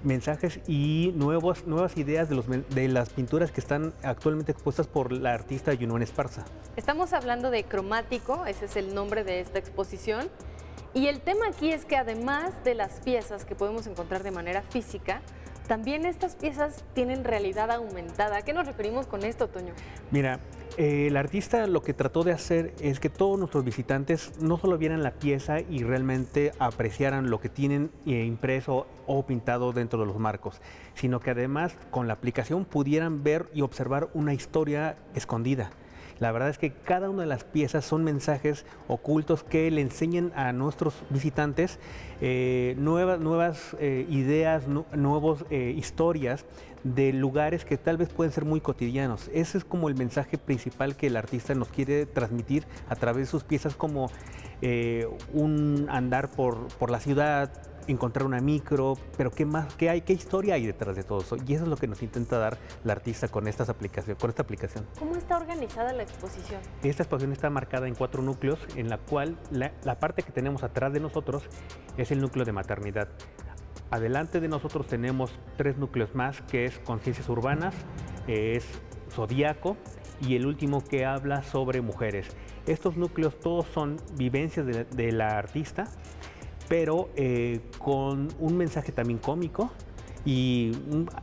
mensajes 0.05 0.59
y 0.67 1.11
nuevos, 1.15 1.67
nuevas 1.67 1.97
ideas 1.97 2.29
de, 2.29 2.35
los, 2.35 2.45
de 2.47 2.87
las 2.87 3.09
pinturas 3.09 3.51
que 3.51 3.59
están 3.59 3.93
actualmente 4.03 4.51
expuestas 4.51 4.87
por 4.87 5.11
la 5.11 5.33
artista 5.33 5.73
Yunuen 5.73 6.03
Esparza. 6.03 6.45
Estamos 6.75 7.13
hablando 7.13 7.51
de 7.51 7.63
cromático, 7.63 8.45
ese 8.45 8.65
es 8.65 8.75
el 8.75 8.93
nombre 8.93 9.23
de 9.23 9.39
esta 9.39 9.59
exposición. 9.59 10.29
Y 10.93 11.07
el 11.07 11.19
tema 11.19 11.47
aquí 11.47 11.71
es 11.71 11.83
que 11.83 11.97
además 11.97 12.63
de 12.63 12.73
las 12.73 13.01
piezas 13.01 13.43
que 13.43 13.53
podemos 13.53 13.85
encontrar 13.85 14.23
de 14.23 14.31
manera 14.31 14.61
física, 14.61 15.21
también 15.67 16.05
estas 16.05 16.35
piezas 16.35 16.83
tienen 16.93 17.23
realidad 17.23 17.71
aumentada. 17.71 18.37
¿A 18.37 18.41
qué 18.43 18.53
nos 18.53 18.65
referimos 18.65 19.07
con 19.07 19.23
esto, 19.23 19.49
Toño? 19.49 19.73
Mira, 20.11 20.39
eh, 20.77 21.07
el 21.07 21.15
artista 21.15 21.67
lo 21.67 21.81
que 21.81 21.93
trató 21.93 22.23
de 22.23 22.33
hacer 22.33 22.73
es 22.81 22.99
que 22.99 23.09
todos 23.09 23.39
nuestros 23.39 23.63
visitantes 23.63 24.33
no 24.41 24.57
solo 24.57 24.77
vieran 24.77 25.03
la 25.03 25.11
pieza 25.11 25.61
y 25.61 25.83
realmente 25.83 26.51
apreciaran 26.59 27.29
lo 27.29 27.39
que 27.39 27.47
tienen 27.47 27.91
eh, 28.05 28.25
impreso 28.25 28.85
o 29.07 29.25
pintado 29.25 29.71
dentro 29.71 29.99
de 29.99 30.05
los 30.05 30.19
marcos, 30.19 30.61
sino 30.93 31.21
que 31.21 31.31
además 31.31 31.77
con 31.91 32.07
la 32.07 32.13
aplicación 32.13 32.65
pudieran 32.65 33.23
ver 33.23 33.47
y 33.53 33.61
observar 33.61 34.09
una 34.13 34.33
historia 34.33 34.97
escondida. 35.13 35.71
La 36.19 36.31
verdad 36.31 36.49
es 36.49 36.57
que 36.57 36.71
cada 36.71 37.09
una 37.09 37.23
de 37.23 37.27
las 37.27 37.43
piezas 37.43 37.85
son 37.85 38.03
mensajes 38.03 38.65
ocultos 38.87 39.43
que 39.43 39.69
le 39.71 39.81
enseñan 39.81 40.31
a 40.35 40.51
nuestros 40.53 40.93
visitantes 41.09 41.79
eh, 42.21 42.75
nuevas, 42.77 43.19
nuevas 43.19 43.75
ideas, 43.81 44.63
nuevas 44.67 45.43
historias 45.51 46.45
de 46.85 47.11
lugares 47.11 47.65
que 47.65 47.77
tal 47.77 47.97
vez 47.97 48.09
pueden 48.09 48.31
ser 48.31 48.45
muy 48.45 48.61
cotidianos. 48.61 49.29
Ese 49.33 49.57
es 49.57 49.65
como 49.65 49.89
el 49.89 49.95
mensaje 49.95 50.37
principal 50.37 50.95
que 50.95 51.07
el 51.07 51.17
artista 51.17 51.55
nos 51.55 51.67
quiere 51.69 52.05
transmitir 52.05 52.67
a 52.87 52.95
través 52.95 53.25
de 53.27 53.31
sus 53.31 53.43
piezas, 53.43 53.75
como 53.75 54.11
eh, 54.61 55.07
un 55.33 55.87
andar 55.89 56.29
por, 56.29 56.67
por 56.77 56.91
la 56.91 56.99
ciudad, 56.99 57.51
encontrar 57.87 58.25
una 58.25 58.39
micro, 58.39 58.93
pero 59.17 59.31
qué 59.31 59.45
más, 59.45 59.73
qué 59.75 59.89
hay, 59.89 60.01
qué 60.01 60.13
historia 60.13 60.55
hay 60.55 60.65
detrás 60.67 60.95
de 60.95 61.03
todo 61.03 61.21
eso. 61.21 61.37
Y 61.47 61.55
eso 61.55 61.63
es 61.63 61.69
lo 61.69 61.75
que 61.75 61.87
nos 61.87 62.03
intenta 62.03 62.37
dar 62.37 62.57
la 62.83 62.93
artista 62.93 63.27
con 63.29 63.47
estas 63.47 63.69
aplicaciones, 63.69 64.21
con 64.21 64.29
esta 64.29 64.43
aplicación. 64.43 64.85
¿Cómo 64.99 65.15
está 65.15 65.37
organizada 65.37 65.91
la 65.91 66.03
exposición? 66.03 66.61
Esta 66.83 67.01
exposición 67.01 67.33
está 67.33 67.49
marcada 67.49 67.87
en 67.87 67.95
cuatro 67.95 68.21
núcleos, 68.21 68.59
en 68.75 68.89
la 68.89 68.99
cual 68.99 69.37
la, 69.49 69.71
la 69.83 69.99
parte 69.99 70.21
que 70.21 70.31
tenemos 70.31 70.61
atrás 70.61 70.93
de 70.93 70.99
nosotros 70.99 71.43
es 71.97 72.11
el 72.11 72.21
núcleo 72.21 72.45
de 72.45 72.51
maternidad. 72.51 73.07
Adelante 73.91 74.39
de 74.39 74.47
nosotros 74.47 74.87
tenemos 74.87 75.31
tres 75.57 75.77
núcleos 75.77 76.15
más, 76.15 76.41
que 76.41 76.65
es 76.65 76.79
conciencias 76.79 77.29
urbanas, 77.29 77.75
es 78.27 78.65
zodiaco 79.11 79.77
y 80.21 80.35
el 80.35 80.45
último 80.45 80.83
que 80.83 81.05
habla 81.05 81.43
sobre 81.43 81.81
mujeres. 81.81 82.27
Estos 82.65 82.97
núcleos 82.97 83.39
todos 83.39 83.65
son 83.67 83.97
vivencias 84.17 84.65
de, 84.65 85.11
la 85.11 85.37
artista, 85.37 85.85
pero 86.67 87.09
eh, 87.15 87.61
con 87.77 88.29
un 88.39 88.57
mensaje 88.57 88.91
también 88.91 89.19
cómico 89.19 89.71
y 90.25 90.71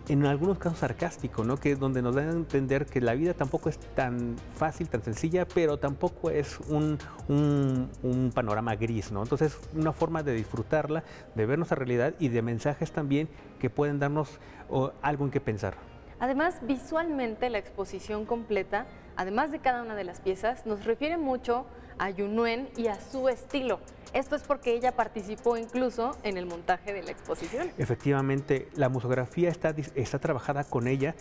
en 0.08 0.26
algunos 0.26 0.58
casos 0.58 0.78
sarcástico, 0.78 1.42
¿no? 1.42 1.56
que 1.56 1.74
donde 1.74 2.02
nos 2.02 2.14
dan 2.14 2.28
a 2.28 2.32
entender 2.32 2.86
que 2.86 3.00
la 3.00 3.14
vida 3.14 3.34
tampoco 3.34 3.68
es 3.68 3.76
tan 3.78 4.36
fácil, 4.56 4.88
tan 4.88 5.02
sencilla, 5.02 5.44
pero 5.46 5.76
tampoco 5.76 6.30
es 6.30 6.60
un, 6.68 6.98
un, 7.28 8.30
panorama 8.32 8.76
gris. 8.76 9.10
¿no? 9.10 9.22
Entonces, 9.22 9.58
una 9.74 9.92
forma 9.92 10.22
de 10.22 10.34
disfrutarla, 10.34 11.02
de 11.34 11.46
ver 11.46 11.58
nuestra 11.58 11.74
realidad 11.74 12.14
y 12.20 12.28
de 12.28 12.42
mensajes 12.42 12.92
también 12.92 13.28
que 13.58 13.70
pueden 13.70 13.98
darnos 13.98 14.38
algo 15.02 15.24
en 15.24 15.32
qué 15.32 15.40
pensar. 15.40 15.74
Además, 16.20 16.60
visualmente 16.62 17.50
la 17.50 17.58
exposición 17.58 18.24
completa, 18.24 18.86
además 19.16 19.53
de 19.53 19.59
cada 19.59 19.83
una 19.83 19.94
de 19.94 20.05
las 20.05 20.20
piezas, 20.20 20.66
nos 20.66 20.85
refiere 20.85 21.16
mucho 21.16 21.66
a 21.98 22.11
Yunuen 22.11 22.68
y 22.77 22.88
a 22.88 23.01
su 23.01 23.29
estilo. 23.29 23.81
Esto 24.12 24.37
es 24.37 24.42
porque 24.42 24.75
ella 24.75 24.92
participó 24.92 25.57
incluso 25.57 26.16
en 26.22 26.37
el 26.37 26.46
montaje 26.46 26.92
de 26.92 27.03
la 27.03 27.12
exposición. 27.12 27.70
Efectivamente, 27.79 28.68
la 28.75 28.88
musografía 28.88 29.48
está, 29.48 29.75
está 29.94 30.18
trabajada 30.18 30.64
con 30.64 30.87
ella 30.87 31.14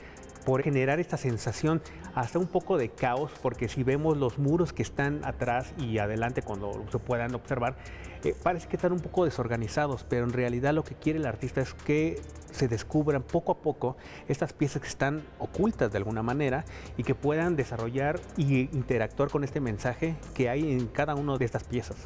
por 0.45 0.63
generar 0.63 0.99
esta 0.99 1.17
sensación 1.17 1.82
hasta 2.15 2.39
un 2.39 2.47
poco 2.47 2.77
de 2.77 2.89
caos, 2.89 3.32
porque 3.41 3.69
si 3.69 3.84
vemos 3.84 4.17
los 4.17 4.39
muros 4.39 4.73
que 4.73 4.82
están 4.82 5.23
atrás 5.23 5.73
y 5.77 5.99
adelante 5.99 6.41
cuando 6.41 6.84
se 6.91 6.99
puedan 6.99 7.34
observar, 7.36 7.75
eh, 8.23 8.36
parece 8.41 8.67
que 8.67 8.75
están 8.75 8.91
un 8.91 8.99
poco 8.99 9.25
desorganizados, 9.25 10.05
pero 10.07 10.23
en 10.23 10.34
realidad 10.34 10.73
lo 10.73 10.84
que 10.84 10.95
quiere 10.95 11.19
el 11.19 11.25
artista 11.25 11.62
es 11.62 11.73
que 11.73 12.21
se 12.51 12.67
descubran 12.67 13.23
poco 13.23 13.51
a 13.53 13.57
poco 13.57 13.97
estas 14.27 14.53
piezas 14.53 14.81
que 14.81 14.88
están 14.88 15.23
ocultas 15.39 15.91
de 15.91 15.97
alguna 15.97 16.21
manera 16.21 16.65
y 16.97 17.03
que 17.03 17.15
puedan 17.15 17.55
desarrollar 17.55 18.19
y 18.38 18.62
interactuar 18.75 19.29
con 19.29 19.43
este 19.43 19.60
mensaje 19.60 20.15
que 20.34 20.49
hay 20.49 20.71
en 20.71 20.88
cada 20.88 21.15
una 21.15 21.38
de 21.38 21.45
estas 21.45 21.63
piezas. 21.63 21.97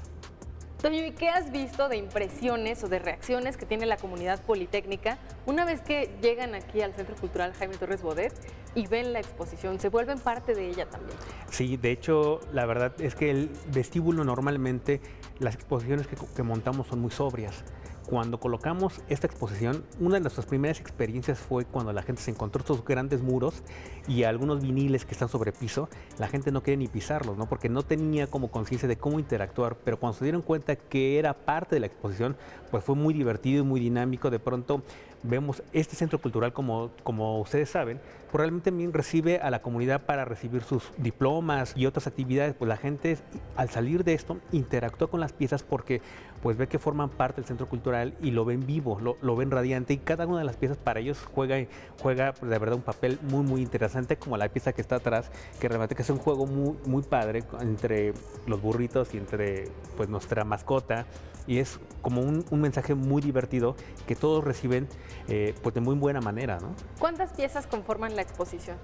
Toño, 0.82 1.04
¿y 1.04 1.12
qué 1.14 1.30
has 1.30 1.52
visto 1.52 1.90
de 1.90 1.98
impresiones 1.98 2.84
o 2.84 2.88
de 2.88 3.00
reacciones 3.00 3.58
que 3.58 3.66
tiene 3.66 3.88
la 3.88 3.98
comunidad 3.98 4.40
politécnica 4.44 5.18
una 5.48 5.66
vez 5.66 5.82
que 5.82 6.12
llegan 6.22 6.54
aquí 6.54 6.82
al 6.82 6.94
Centro 6.94 7.16
Cultural 7.16 7.54
Jaime 7.54 7.76
Torres 7.76 8.04
Bodet 8.04 8.34
y 8.76 8.86
ven 8.86 9.12
la 9.12 9.20
exposición? 9.20 9.80
¿Se 9.80 9.90
vuelven 9.90 10.20
parte 10.20 10.54
de 10.54 10.70
ella 10.70 10.86
también? 10.88 11.18
Sí, 11.50 11.78
de 11.78 11.92
hecho, 11.92 12.40
la 12.54 12.68
verdad 12.68 12.94
es 13.02 13.16
que 13.16 13.32
el 13.32 13.50
vestíbulo 13.74 14.24
normalmente, 14.24 15.02
las 15.40 15.56
exposiciones 15.56 16.08
que, 16.08 16.44
montamos 16.44 16.88
son 16.88 17.00
muy 17.00 17.12
sobrias. 17.12 17.64
Cuando 18.08 18.40
colocamos 18.40 19.02
esta 19.10 19.26
exposición, 19.26 19.84
una 20.00 20.16
de 20.16 20.22
nuestras 20.22 20.46
primeras 20.46 20.80
experiencias 20.80 21.40
fue 21.40 21.66
cuando 21.66 21.92
la 21.92 22.04
gente 22.04 22.22
se 22.22 22.30
encontró 22.30 22.62
estos 22.62 22.86
grandes 22.86 23.24
muros 23.24 23.64
y 24.08 24.24
algunos 24.24 24.62
viniles 24.62 25.06
que 25.06 25.14
están 25.14 25.28
sobre 25.28 25.52
piso, 25.52 25.90
la 26.20 26.28
gente 26.28 26.52
no 26.52 26.62
quería 26.62 26.78
ni 26.78 26.88
pisarlos, 26.88 27.36
¿no? 27.36 27.50
porque 27.50 27.68
no 27.68 27.82
tenía 27.82 28.28
como 28.28 28.52
conciencia 28.52 28.88
de 28.88 28.98
cómo 28.98 29.18
interactuar, 29.18 29.76
pero 29.84 30.00
cuando 30.00 30.20
se 30.20 30.26
dieron 30.26 30.44
cuenta 30.44 30.76
que 30.76 31.18
era 31.18 31.34
parte 31.34 31.76
de 31.76 31.80
la 31.80 31.88
exposición, 31.88 32.38
pues 32.70 32.84
fue 32.84 32.96
muy 32.96 33.14
divertido 33.14 33.64
y 33.64 33.66
muy 33.66 33.80
dinámico. 33.80 34.30
De 34.30 34.40
pronto 34.40 34.84
vemos 35.28 35.64
este 35.74 35.96
centro 35.96 36.20
cultural, 36.20 36.54
como, 36.54 36.92
como 37.04 37.40
ustedes 37.40 37.70
saben, 37.70 38.00
probablemente 38.32 38.72
también 38.72 38.94
recibe 38.94 39.40
a 39.40 39.50
la 39.50 39.62
comunidad 39.62 40.02
para 40.06 40.26
recibir 40.26 40.64
sus 40.64 40.92
diplomas 40.98 41.74
y 41.76 41.86
otras 41.86 42.08
actividades, 42.08 42.54
pues 42.54 42.68
la 42.70 42.78
gente 42.78 43.18
al 43.56 43.70
salir 43.70 44.04
de 44.04 44.14
esto 44.14 44.38
interactúa 44.52 45.10
con 45.10 45.20
las 45.20 45.34
piezas 45.34 45.64
porque 45.64 46.02
pues 46.46 46.58
ve 46.58 46.68
que 46.68 46.78
forman 46.78 47.10
parte 47.10 47.42
del 47.42 47.46
centro 47.46 47.68
cultural 47.68 48.14
y 48.22 48.30
lo 48.30 48.46
ven 48.46 48.68
vivo, 48.68 49.00
lo, 49.00 49.36
ven 49.36 49.50
radiante. 49.50 49.94
Y 49.94 49.98
cada 49.98 50.28
una 50.28 50.38
de 50.38 50.44
las 50.44 50.58
piezas 50.58 50.78
para 50.78 51.00
ellos 51.00 51.18
juega, 51.34 51.58
juega 52.04 52.34
pues, 52.34 52.52
de 52.52 52.60
verdad 52.60 52.76
un 52.76 52.84
papel 52.84 53.18
muy 53.24 53.44
muy 53.44 53.62
interesante 53.62 54.18
como 54.18 54.38
la 54.38 54.50
pieza 54.50 54.72
que 54.72 54.82
está 54.82 54.98
atrás, 54.98 55.32
que 55.60 55.68
realmente 55.68 55.96
que 55.96 56.04
es 56.04 56.10
un 56.12 56.20
juego 56.20 56.46
muy, 56.46 56.76
muy 56.86 57.02
padre 57.02 57.44
entre 57.62 58.14
los 58.46 58.62
burritos 58.62 59.14
y 59.16 59.18
entre 59.18 59.70
pues 59.98 60.08
nuestra 60.08 60.44
mascota. 60.44 61.08
Y 61.48 61.60
es 61.60 61.80
como 62.02 62.22
un, 62.22 62.46
mensaje 62.52 62.94
muy 62.94 63.22
divertido 63.22 63.76
que 64.08 64.16
todos 64.16 64.44
reciben 64.44 64.88
eh, 65.28 65.54
pues 65.62 65.76
de 65.76 65.82
muy 65.82 65.96
buena 65.96 66.22
manera. 66.22 66.60
¿no? 66.60 66.76
¿Cuántas 67.00 67.34
piezas 67.34 67.68
conforman 67.68 68.16
la 68.16 68.22
exposición? 68.22 68.78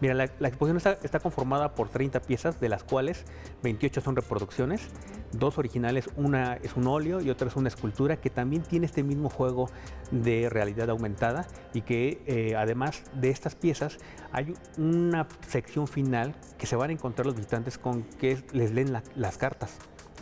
Mira, 0.00 0.14
la, 0.14 0.24
exposición 0.24 0.96
está, 1.02 1.20
conformada 1.20 1.74
por 1.74 1.88
30 1.88 2.20
piezas, 2.22 2.60
de 2.60 2.68
las 2.68 2.82
cuales 2.82 3.24
28 3.62 4.00
son 4.00 4.16
reproducciones, 4.16 4.88
dos 5.32 5.58
originales, 5.58 6.08
una 6.16 6.54
es 6.54 6.74
un 6.76 6.86
óleo 6.88 7.20
y 7.20 7.30
otra 7.30 7.48
es 7.48 7.56
una 7.56 7.68
escultura 7.68 8.16
que 8.16 8.28
también 8.28 8.62
tiene 8.62 8.86
este 8.86 9.02
mismo 9.02 9.30
juego 9.30 9.70
de 10.10 10.48
realidad 10.50 10.90
aumentada 10.90 11.46
y 11.72 11.82
que 11.82 12.22
eh, 12.26 12.56
además 12.56 13.04
de 13.14 13.30
estas 13.30 13.54
piezas 13.54 13.98
hay 14.32 14.54
una 14.76 15.28
sección 15.46 15.86
final 15.86 16.34
que 16.58 16.66
se 16.66 16.74
van 16.74 16.90
a 16.90 16.92
encontrar 16.92 17.26
los 17.26 17.36
visitantes 17.36 17.78
con 17.78 18.02
que 18.02 18.42
les 18.52 18.72
leen 18.72 18.92
las 19.14 19.38
cartas 19.38 19.78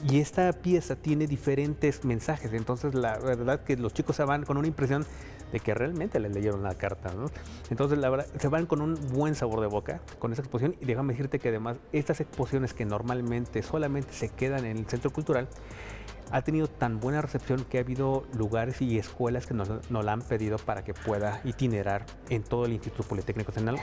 y 0.09 0.21
esta 0.21 0.53
pieza 0.53 0.97
tiene 0.97 1.27
diferentes 1.27 2.05
mensajes. 2.05 2.53
Entonces, 2.53 2.95
la 2.95 3.19
verdad 3.19 3.61
que 3.65 3.77
los 3.77 3.93
chicos 3.93 4.17
se 4.17 4.25
van 4.25 4.45
con 4.45 4.57
una 4.57 4.67
impresión 4.67 5.05
de 5.53 5.61
que 5.61 5.75
realmente 5.75 6.21
le 6.21 6.29
leyeron 6.29 6.63
la 6.63 6.75
carta. 6.75 7.13
¿no? 7.13 7.27
Entonces, 7.71 7.99
la 7.99 8.09
verdad, 8.09 8.27
se 8.39 8.49
van 8.49 8.67
con 8.67 8.81
un 8.81 8.95
buen 9.13 9.35
sabor 9.35 9.61
de 9.61 9.67
boca 9.67 10.01
con 10.19 10.33
esa 10.33 10.43
exposición. 10.43 10.77
Y 10.81 10.85
déjame 10.85 11.13
decirte 11.13 11.39
que 11.39 11.49
además, 11.49 11.77
estas 11.93 12.21
exposiciones 12.21 12.73
que 12.73 12.85
normalmente 12.85 13.63
solamente 13.63 14.13
se 14.13 14.29
quedan 14.29 14.65
en 14.65 14.79
el 14.79 14.87
centro 14.87 15.11
cultural, 15.11 15.49
ha 16.31 16.43
tenido 16.43 16.69
tan 16.69 17.01
buena 17.01 17.23
recepción 17.23 17.65
que 17.65 17.79
ha 17.79 17.81
habido 17.81 18.25
lugares 18.35 18.81
y 18.81 18.99
escuelas 18.99 19.47
que 19.47 19.55
nos, 19.55 19.69
la 19.91 20.13
han 20.13 20.23
pedido 20.23 20.59
para 20.59 20.85
que 20.85 20.95
pueda 20.95 21.41
itinerar 21.45 22.07
en 22.29 22.43
todo 22.43 22.67
el 22.67 22.73
Instituto 22.73 23.03
Politécnico 23.09 23.51
Nacional 23.51 23.77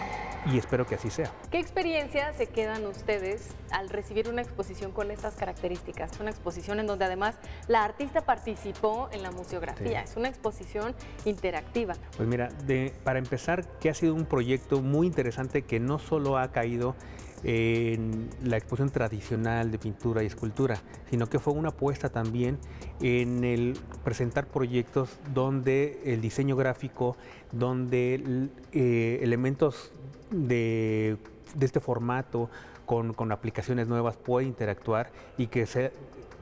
y 0.45 0.57
espero 0.57 0.85
que 0.85 0.95
así 0.95 1.09
sea. 1.09 1.31
¿Qué 1.51 1.59
experiencia 1.59 2.33
se 2.33 2.47
quedan 2.47 2.85
ustedes 2.85 3.49
al 3.71 3.89
recibir 3.89 4.29
una 4.29 4.41
exposición 4.41 4.91
con 4.91 5.11
estas 5.11 5.35
características? 5.35 6.19
Una 6.19 6.29
exposición 6.29 6.79
en 6.79 6.87
donde 6.87 7.05
además 7.05 7.35
la 7.67 7.83
artista 7.83 8.21
participó 8.21 9.09
en 9.11 9.23
la 9.23 9.31
museografía, 9.31 10.01
es 10.01 10.15
una 10.15 10.29
exposición 10.29 10.95
interactiva. 11.25 11.95
Pues 12.15 12.27
mira, 12.27 12.49
de, 12.65 12.93
para 13.03 13.19
empezar, 13.19 13.65
que 13.79 13.89
ha 13.89 13.93
sido 13.93 14.13
un 14.13 14.25
proyecto 14.25 14.81
muy 14.81 15.07
interesante 15.07 15.63
que 15.63 15.79
no 15.79 15.99
solo 15.99 16.37
ha 16.37 16.51
caído 16.51 16.95
en 17.43 18.29
la 18.43 18.57
exposición 18.57 18.89
tradicional 18.89 19.71
de 19.71 19.77
pintura 19.77 20.23
y 20.23 20.25
escultura, 20.25 20.77
sino 21.09 21.27
que 21.27 21.39
fue 21.39 21.53
una 21.53 21.69
apuesta 21.69 22.09
también 22.09 22.57
en 23.01 23.43
el 23.43 23.77
presentar 24.03 24.47
proyectos 24.47 25.09
donde 25.33 26.01
el 26.05 26.21
diseño 26.21 26.55
gráfico, 26.55 27.15
donde 27.51 28.49
eh, 28.71 29.19
elementos 29.21 29.91
de, 30.31 31.17
este 31.59 31.79
formato 31.79 32.49
con, 32.85 33.13
con, 33.13 33.31
aplicaciones 33.31 33.87
nuevas 33.87 34.17
puede 34.17 34.47
interactuar 34.47 35.09
y 35.37 35.47
que 35.47 35.65
se, 35.65 35.91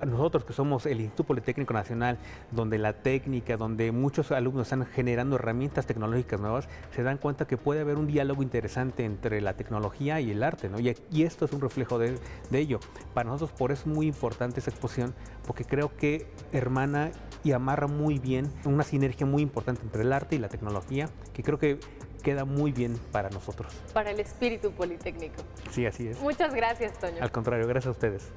nosotros 0.03 0.43
que 0.43 0.53
somos 0.53 0.85
el 0.85 0.99
Instituto 0.99 1.27
Politécnico 1.27 1.73
Nacional, 1.73 2.17
donde 2.51 2.77
la 2.77 2.93
técnica, 2.93 3.57
donde 3.57 3.91
muchos 3.91 4.31
alumnos 4.31 4.67
están 4.67 4.85
generando 4.85 5.35
herramientas 5.35 5.85
tecnológicas 5.85 6.39
nuevas, 6.39 6.67
se 6.91 7.03
dan 7.03 7.17
cuenta 7.17 7.45
que 7.45 7.57
puede 7.57 7.81
haber 7.81 7.97
un 7.97 8.07
diálogo 8.07 8.43
interesante 8.43 9.05
entre 9.05 9.41
la 9.41 9.53
tecnología 9.53 10.19
y 10.19 10.31
el 10.31 10.43
arte, 10.43 10.69
¿no? 10.69 10.79
y, 10.79 10.95
esto 11.25 11.45
es 11.45 11.53
un 11.53 11.61
reflejo 11.61 11.97
de, 11.97 12.17
de, 12.49 12.59
ello. 12.59 12.79
Para 13.13 13.29
nosotros 13.29 13.57
por 13.57 13.71
eso 13.71 13.81
es 13.81 13.87
muy 13.87 14.07
importante 14.07 14.59
esta 14.59 14.69
exposición, 14.69 15.13
porque 15.45 15.65
creo 15.65 15.95
que 15.95 16.27
hermana 16.51 17.11
y 17.43 17.51
amarra 17.51 17.87
muy 17.87 18.19
bien 18.19 18.51
una 18.65 18.83
sinergia 18.83 19.25
muy 19.25 19.41
importante 19.41 19.81
entre 19.83 20.01
el 20.01 20.13
arte 20.13 20.35
y 20.35 20.39
la 20.39 20.49
tecnología, 20.49 21.09
que 21.33 21.43
creo 21.43 21.57
que 21.57 21.79
queda 22.23 22.43
muy 22.43 22.71
bien 22.71 22.99
para 23.11 23.29
nosotros. 23.29 23.71
Para 23.93 24.09
el 24.09 24.19
espíritu 24.19 24.71
politécnico. 24.71 25.43
Sí, 25.71 25.85
así 25.85 26.07
es. 26.07 26.19
Muchas 26.19 26.55
gracias, 26.55 26.97
Toño. 26.97 27.17
Al 27.21 27.31
contrario, 27.31 27.67
gracias 27.67 27.87
a 27.87 27.91
ustedes. 27.91 28.31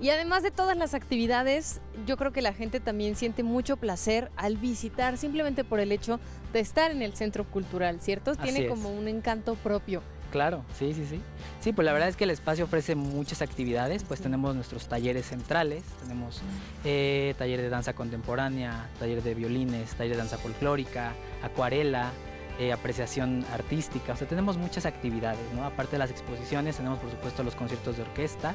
Y 0.00 0.08
además 0.08 0.42
de 0.42 0.50
todas 0.50 0.76
las 0.78 0.94
actividades, 0.94 1.80
yo 2.06 2.16
creo 2.16 2.32
que 2.32 2.40
la 2.40 2.54
gente 2.54 2.80
también 2.80 3.16
siente 3.16 3.42
mucho 3.42 3.76
placer 3.76 4.30
al 4.36 4.56
visitar 4.56 5.18
simplemente 5.18 5.62
por 5.62 5.78
el 5.78 5.92
hecho 5.92 6.20
de 6.54 6.60
estar 6.60 6.90
en 6.90 7.02
el 7.02 7.14
centro 7.14 7.44
cultural, 7.44 8.00
¿cierto? 8.00 8.34
Tiene 8.34 8.66
como 8.66 8.90
un 8.90 9.08
encanto 9.08 9.56
propio. 9.56 10.02
Claro, 10.30 10.64
sí, 10.78 10.94
sí, 10.94 11.04
sí. 11.06 11.20
Sí, 11.60 11.72
pues 11.72 11.84
la 11.84 11.92
verdad 11.92 12.08
es 12.08 12.16
que 12.16 12.24
el 12.24 12.30
espacio 12.30 12.64
ofrece 12.64 12.94
muchas 12.94 13.42
actividades, 13.42 14.04
pues 14.04 14.20
tenemos 14.20 14.54
nuestros 14.54 14.86
talleres 14.86 15.26
centrales, 15.26 15.82
tenemos 16.00 16.40
eh, 16.84 17.34
taller 17.36 17.60
de 17.60 17.68
danza 17.68 17.92
contemporánea, 17.94 18.88
taller 18.98 19.22
de 19.22 19.34
violines, 19.34 19.90
taller 19.96 20.12
de 20.12 20.18
danza 20.18 20.38
folclórica, 20.38 21.12
acuarela, 21.42 22.12
eh, 22.60 22.74
apreciación 22.74 23.42
artística, 23.54 24.12
o 24.12 24.16
sea, 24.16 24.28
tenemos 24.28 24.58
muchas 24.58 24.84
actividades, 24.84 25.40
¿no? 25.54 25.64
Aparte 25.64 25.92
de 25.92 25.98
las 25.98 26.10
exposiciones, 26.10 26.76
tenemos 26.76 26.98
por 26.98 27.10
supuesto 27.10 27.42
los 27.42 27.54
conciertos 27.54 27.96
de 27.96 28.02
orquesta. 28.02 28.54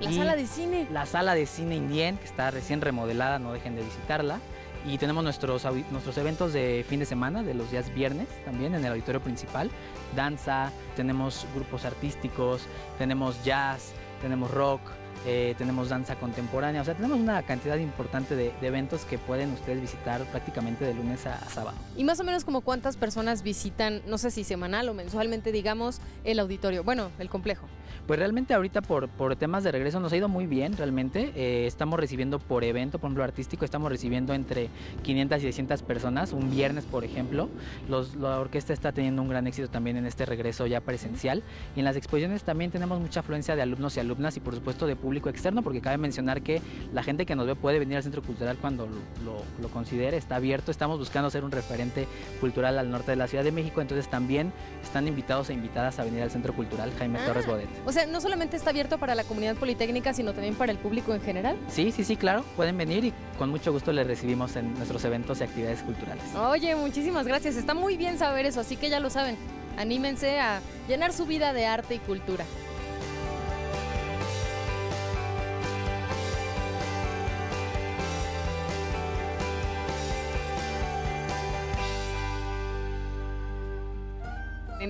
La 0.00 0.10
sala 0.10 0.36
de 0.36 0.46
cine. 0.46 0.88
La 0.90 1.04
sala 1.04 1.34
de 1.34 1.44
cine 1.44 1.76
Indien, 1.76 2.16
que 2.16 2.24
está 2.24 2.50
recién 2.50 2.80
remodelada, 2.80 3.38
no 3.38 3.52
dejen 3.52 3.76
de 3.76 3.82
visitarla. 3.82 4.40
Y 4.86 4.96
tenemos 4.96 5.22
nuestros, 5.22 5.66
nuestros 5.90 6.16
eventos 6.16 6.54
de 6.54 6.82
fin 6.88 7.00
de 7.00 7.04
semana, 7.04 7.42
de 7.42 7.52
los 7.52 7.70
días 7.70 7.92
viernes, 7.92 8.26
también 8.46 8.74
en 8.74 8.86
el 8.86 8.92
auditorio 8.92 9.20
principal. 9.20 9.70
Danza, 10.16 10.72
tenemos 10.96 11.46
grupos 11.54 11.84
artísticos, 11.84 12.62
tenemos 12.96 13.44
jazz, 13.44 13.92
tenemos 14.22 14.50
rock, 14.50 14.80
eh, 15.26 15.54
tenemos 15.56 15.88
danza 15.88 16.16
contemporánea, 16.16 16.82
o 16.82 16.84
sea, 16.84 16.94
tenemos 16.94 17.18
una 17.18 17.42
cantidad 17.42 17.76
importante 17.76 18.34
de, 18.34 18.52
eventos 18.62 19.04
que 19.04 19.18
pueden 19.18 19.52
ustedes 19.52 19.80
visitar 19.80 20.24
prácticamente 20.26 20.84
de 20.84 20.94
lunes 20.94 21.26
a, 21.26 21.38
sábado. 21.48 21.76
Y 21.96 22.04
más 22.04 22.18
o 22.20 22.24
menos 22.24 22.44
como 22.44 22.62
cuántas 22.62 22.96
personas 22.96 23.42
visitan, 23.42 24.02
no 24.06 24.18
sé 24.18 24.30
si 24.30 24.44
semanal 24.44 24.88
o 24.88 24.94
mensualmente, 24.94 25.52
digamos, 25.52 26.00
el 26.24 26.38
auditorio, 26.38 26.82
bueno, 26.84 27.10
el 27.18 27.28
complejo. 27.28 27.66
Pues 28.06 28.18
realmente 28.18 28.54
ahorita 28.54 28.82
por, 28.82 29.08
por 29.08 29.36
temas 29.36 29.64
de 29.64 29.72
regreso 29.72 30.00
nos 30.00 30.12
ha 30.12 30.16
ido 30.16 30.28
muy 30.28 30.46
bien, 30.46 30.76
realmente. 30.76 31.32
Eh, 31.34 31.66
estamos 31.66 31.98
recibiendo 31.98 32.38
por 32.38 32.64
evento, 32.64 32.98
por 32.98 33.08
ejemplo, 33.08 33.24
artístico, 33.24 33.64
estamos 33.64 33.90
recibiendo 33.90 34.34
entre 34.34 34.68
500 35.02 35.38
y 35.38 35.42
600 35.42 35.82
personas, 35.82 36.32
un 36.32 36.50
viernes, 36.50 36.84
por 36.84 37.04
ejemplo. 37.04 37.48
Los, 37.88 38.16
la 38.16 38.38
orquesta 38.38 38.72
está 38.72 38.92
teniendo 38.92 39.22
un 39.22 39.28
gran 39.28 39.46
éxito 39.46 39.68
también 39.68 39.96
en 39.96 40.06
este 40.06 40.26
regreso 40.26 40.66
ya 40.66 40.80
presencial. 40.80 41.42
Y 41.76 41.80
en 41.80 41.84
las 41.84 41.96
exposiciones 41.96 42.42
también 42.42 42.70
tenemos 42.70 43.00
mucha 43.00 43.20
afluencia 43.20 43.56
de 43.56 43.62
alumnos 43.62 43.96
y 43.96 44.00
alumnas 44.00 44.36
y 44.36 44.40
por 44.40 44.54
supuesto 44.54 44.86
de 44.86 44.96
público 44.96 45.28
externo, 45.28 45.62
porque 45.62 45.80
cabe 45.80 45.98
mencionar 45.98 46.42
que 46.42 46.60
la 46.92 47.02
gente 47.02 47.26
que 47.26 47.34
nos 47.34 47.46
ve 47.46 47.54
puede 47.54 47.78
venir 47.78 47.96
al 47.96 48.02
Centro 48.02 48.22
Cultural 48.22 48.56
cuando 48.60 48.88
lo, 49.24 49.68
considere, 49.68 50.16
está 50.16 50.36
abierto, 50.36 50.70
estamos 50.70 50.98
buscando 50.98 51.30
ser 51.30 51.44
un 51.44 51.50
referente 51.50 52.06
cultural 52.40 52.78
al 52.78 52.90
norte 52.90 53.12
de 53.12 53.16
la 53.16 53.26
Ciudad 53.26 53.44
de 53.44 53.52
México, 53.52 53.80
entonces 53.80 54.08
también 54.08 54.52
están 54.82 55.08
invitados 55.08 55.50
e 55.50 55.54
invitadas 55.54 55.98
a 55.98 56.04
venir 56.04 56.22
al 56.22 56.30
Centro 56.30 56.52
Cultural 56.52 56.92
Jaime 56.98 57.18
ah, 57.20 57.26
Torres 57.26 57.46
Bodet. 57.46 57.68
O 57.84 57.92
sea, 57.92 58.06
no 58.06 58.20
solamente 58.20 58.56
está 58.56 58.70
abierto 58.70 58.98
para 58.98 59.14
la 59.14 59.24
comunidad 59.24 59.56
politécnica, 59.56 60.14
sino 60.14 60.32
también 60.32 60.54
para 60.54 60.70
el 60.70 60.78
público 60.78 61.14
en 61.14 61.20
general. 61.20 61.56
Sí, 61.68 61.90
sí, 61.90 62.04
sí, 62.04 62.16
claro, 62.16 62.44
pueden 62.56 62.76
venir 62.76 63.04
y 63.04 63.12
con 63.38 63.50
mucho 63.50 63.72
gusto 63.72 63.92
les 63.92 64.06
recibimos 64.06 64.54
en 64.56 64.74
nuestros 64.74 65.04
eventos 65.04 65.40
y 65.40 65.44
actividades 65.44 65.82
culturales. 65.82 66.22
Oye, 66.36 66.76
muchísimas 66.76 67.26
gracias, 67.26 67.56
está 67.56 67.74
muy 67.74 67.96
bien 67.96 68.18
saber 68.18 68.46
eso, 68.46 68.60
así 68.60 68.76
que 68.76 68.88
ya 68.88 69.00
lo 69.00 69.10
saben, 69.10 69.36
anímense 69.76 70.38
a 70.38 70.60
llenar 70.88 71.12
su 71.12 71.26
vida 71.26 71.52
de 71.52 71.66
arte 71.66 71.96
y 71.96 71.98
cultura. 71.98 72.44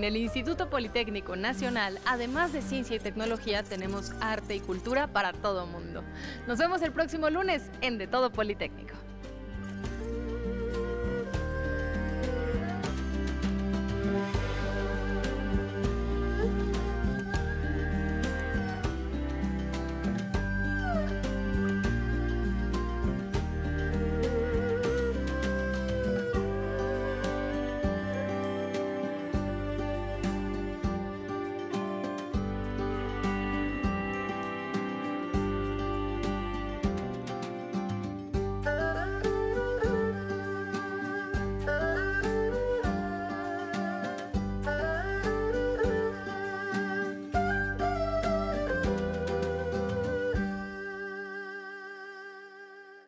En 0.02 0.06
el 0.06 0.16
Instituto 0.16 0.68
Politécnico 0.68 1.36
Nacional, 1.36 2.00
además 2.04 2.52
de 2.52 2.60
ciencia 2.60 2.96
y 2.96 2.98
tecnología, 2.98 3.62
tenemos 3.62 4.10
arte 4.20 4.56
y 4.56 4.58
cultura 4.58 5.06
para 5.06 5.32
todo 5.32 5.64
mundo. 5.64 6.02
Nos 6.48 6.58
vemos 6.58 6.82
el 6.82 6.90
próximo 6.90 7.30
lunes 7.30 7.70
en 7.82 7.98
De 7.98 8.08
Todo 8.08 8.32
Politécnico. 8.32 8.96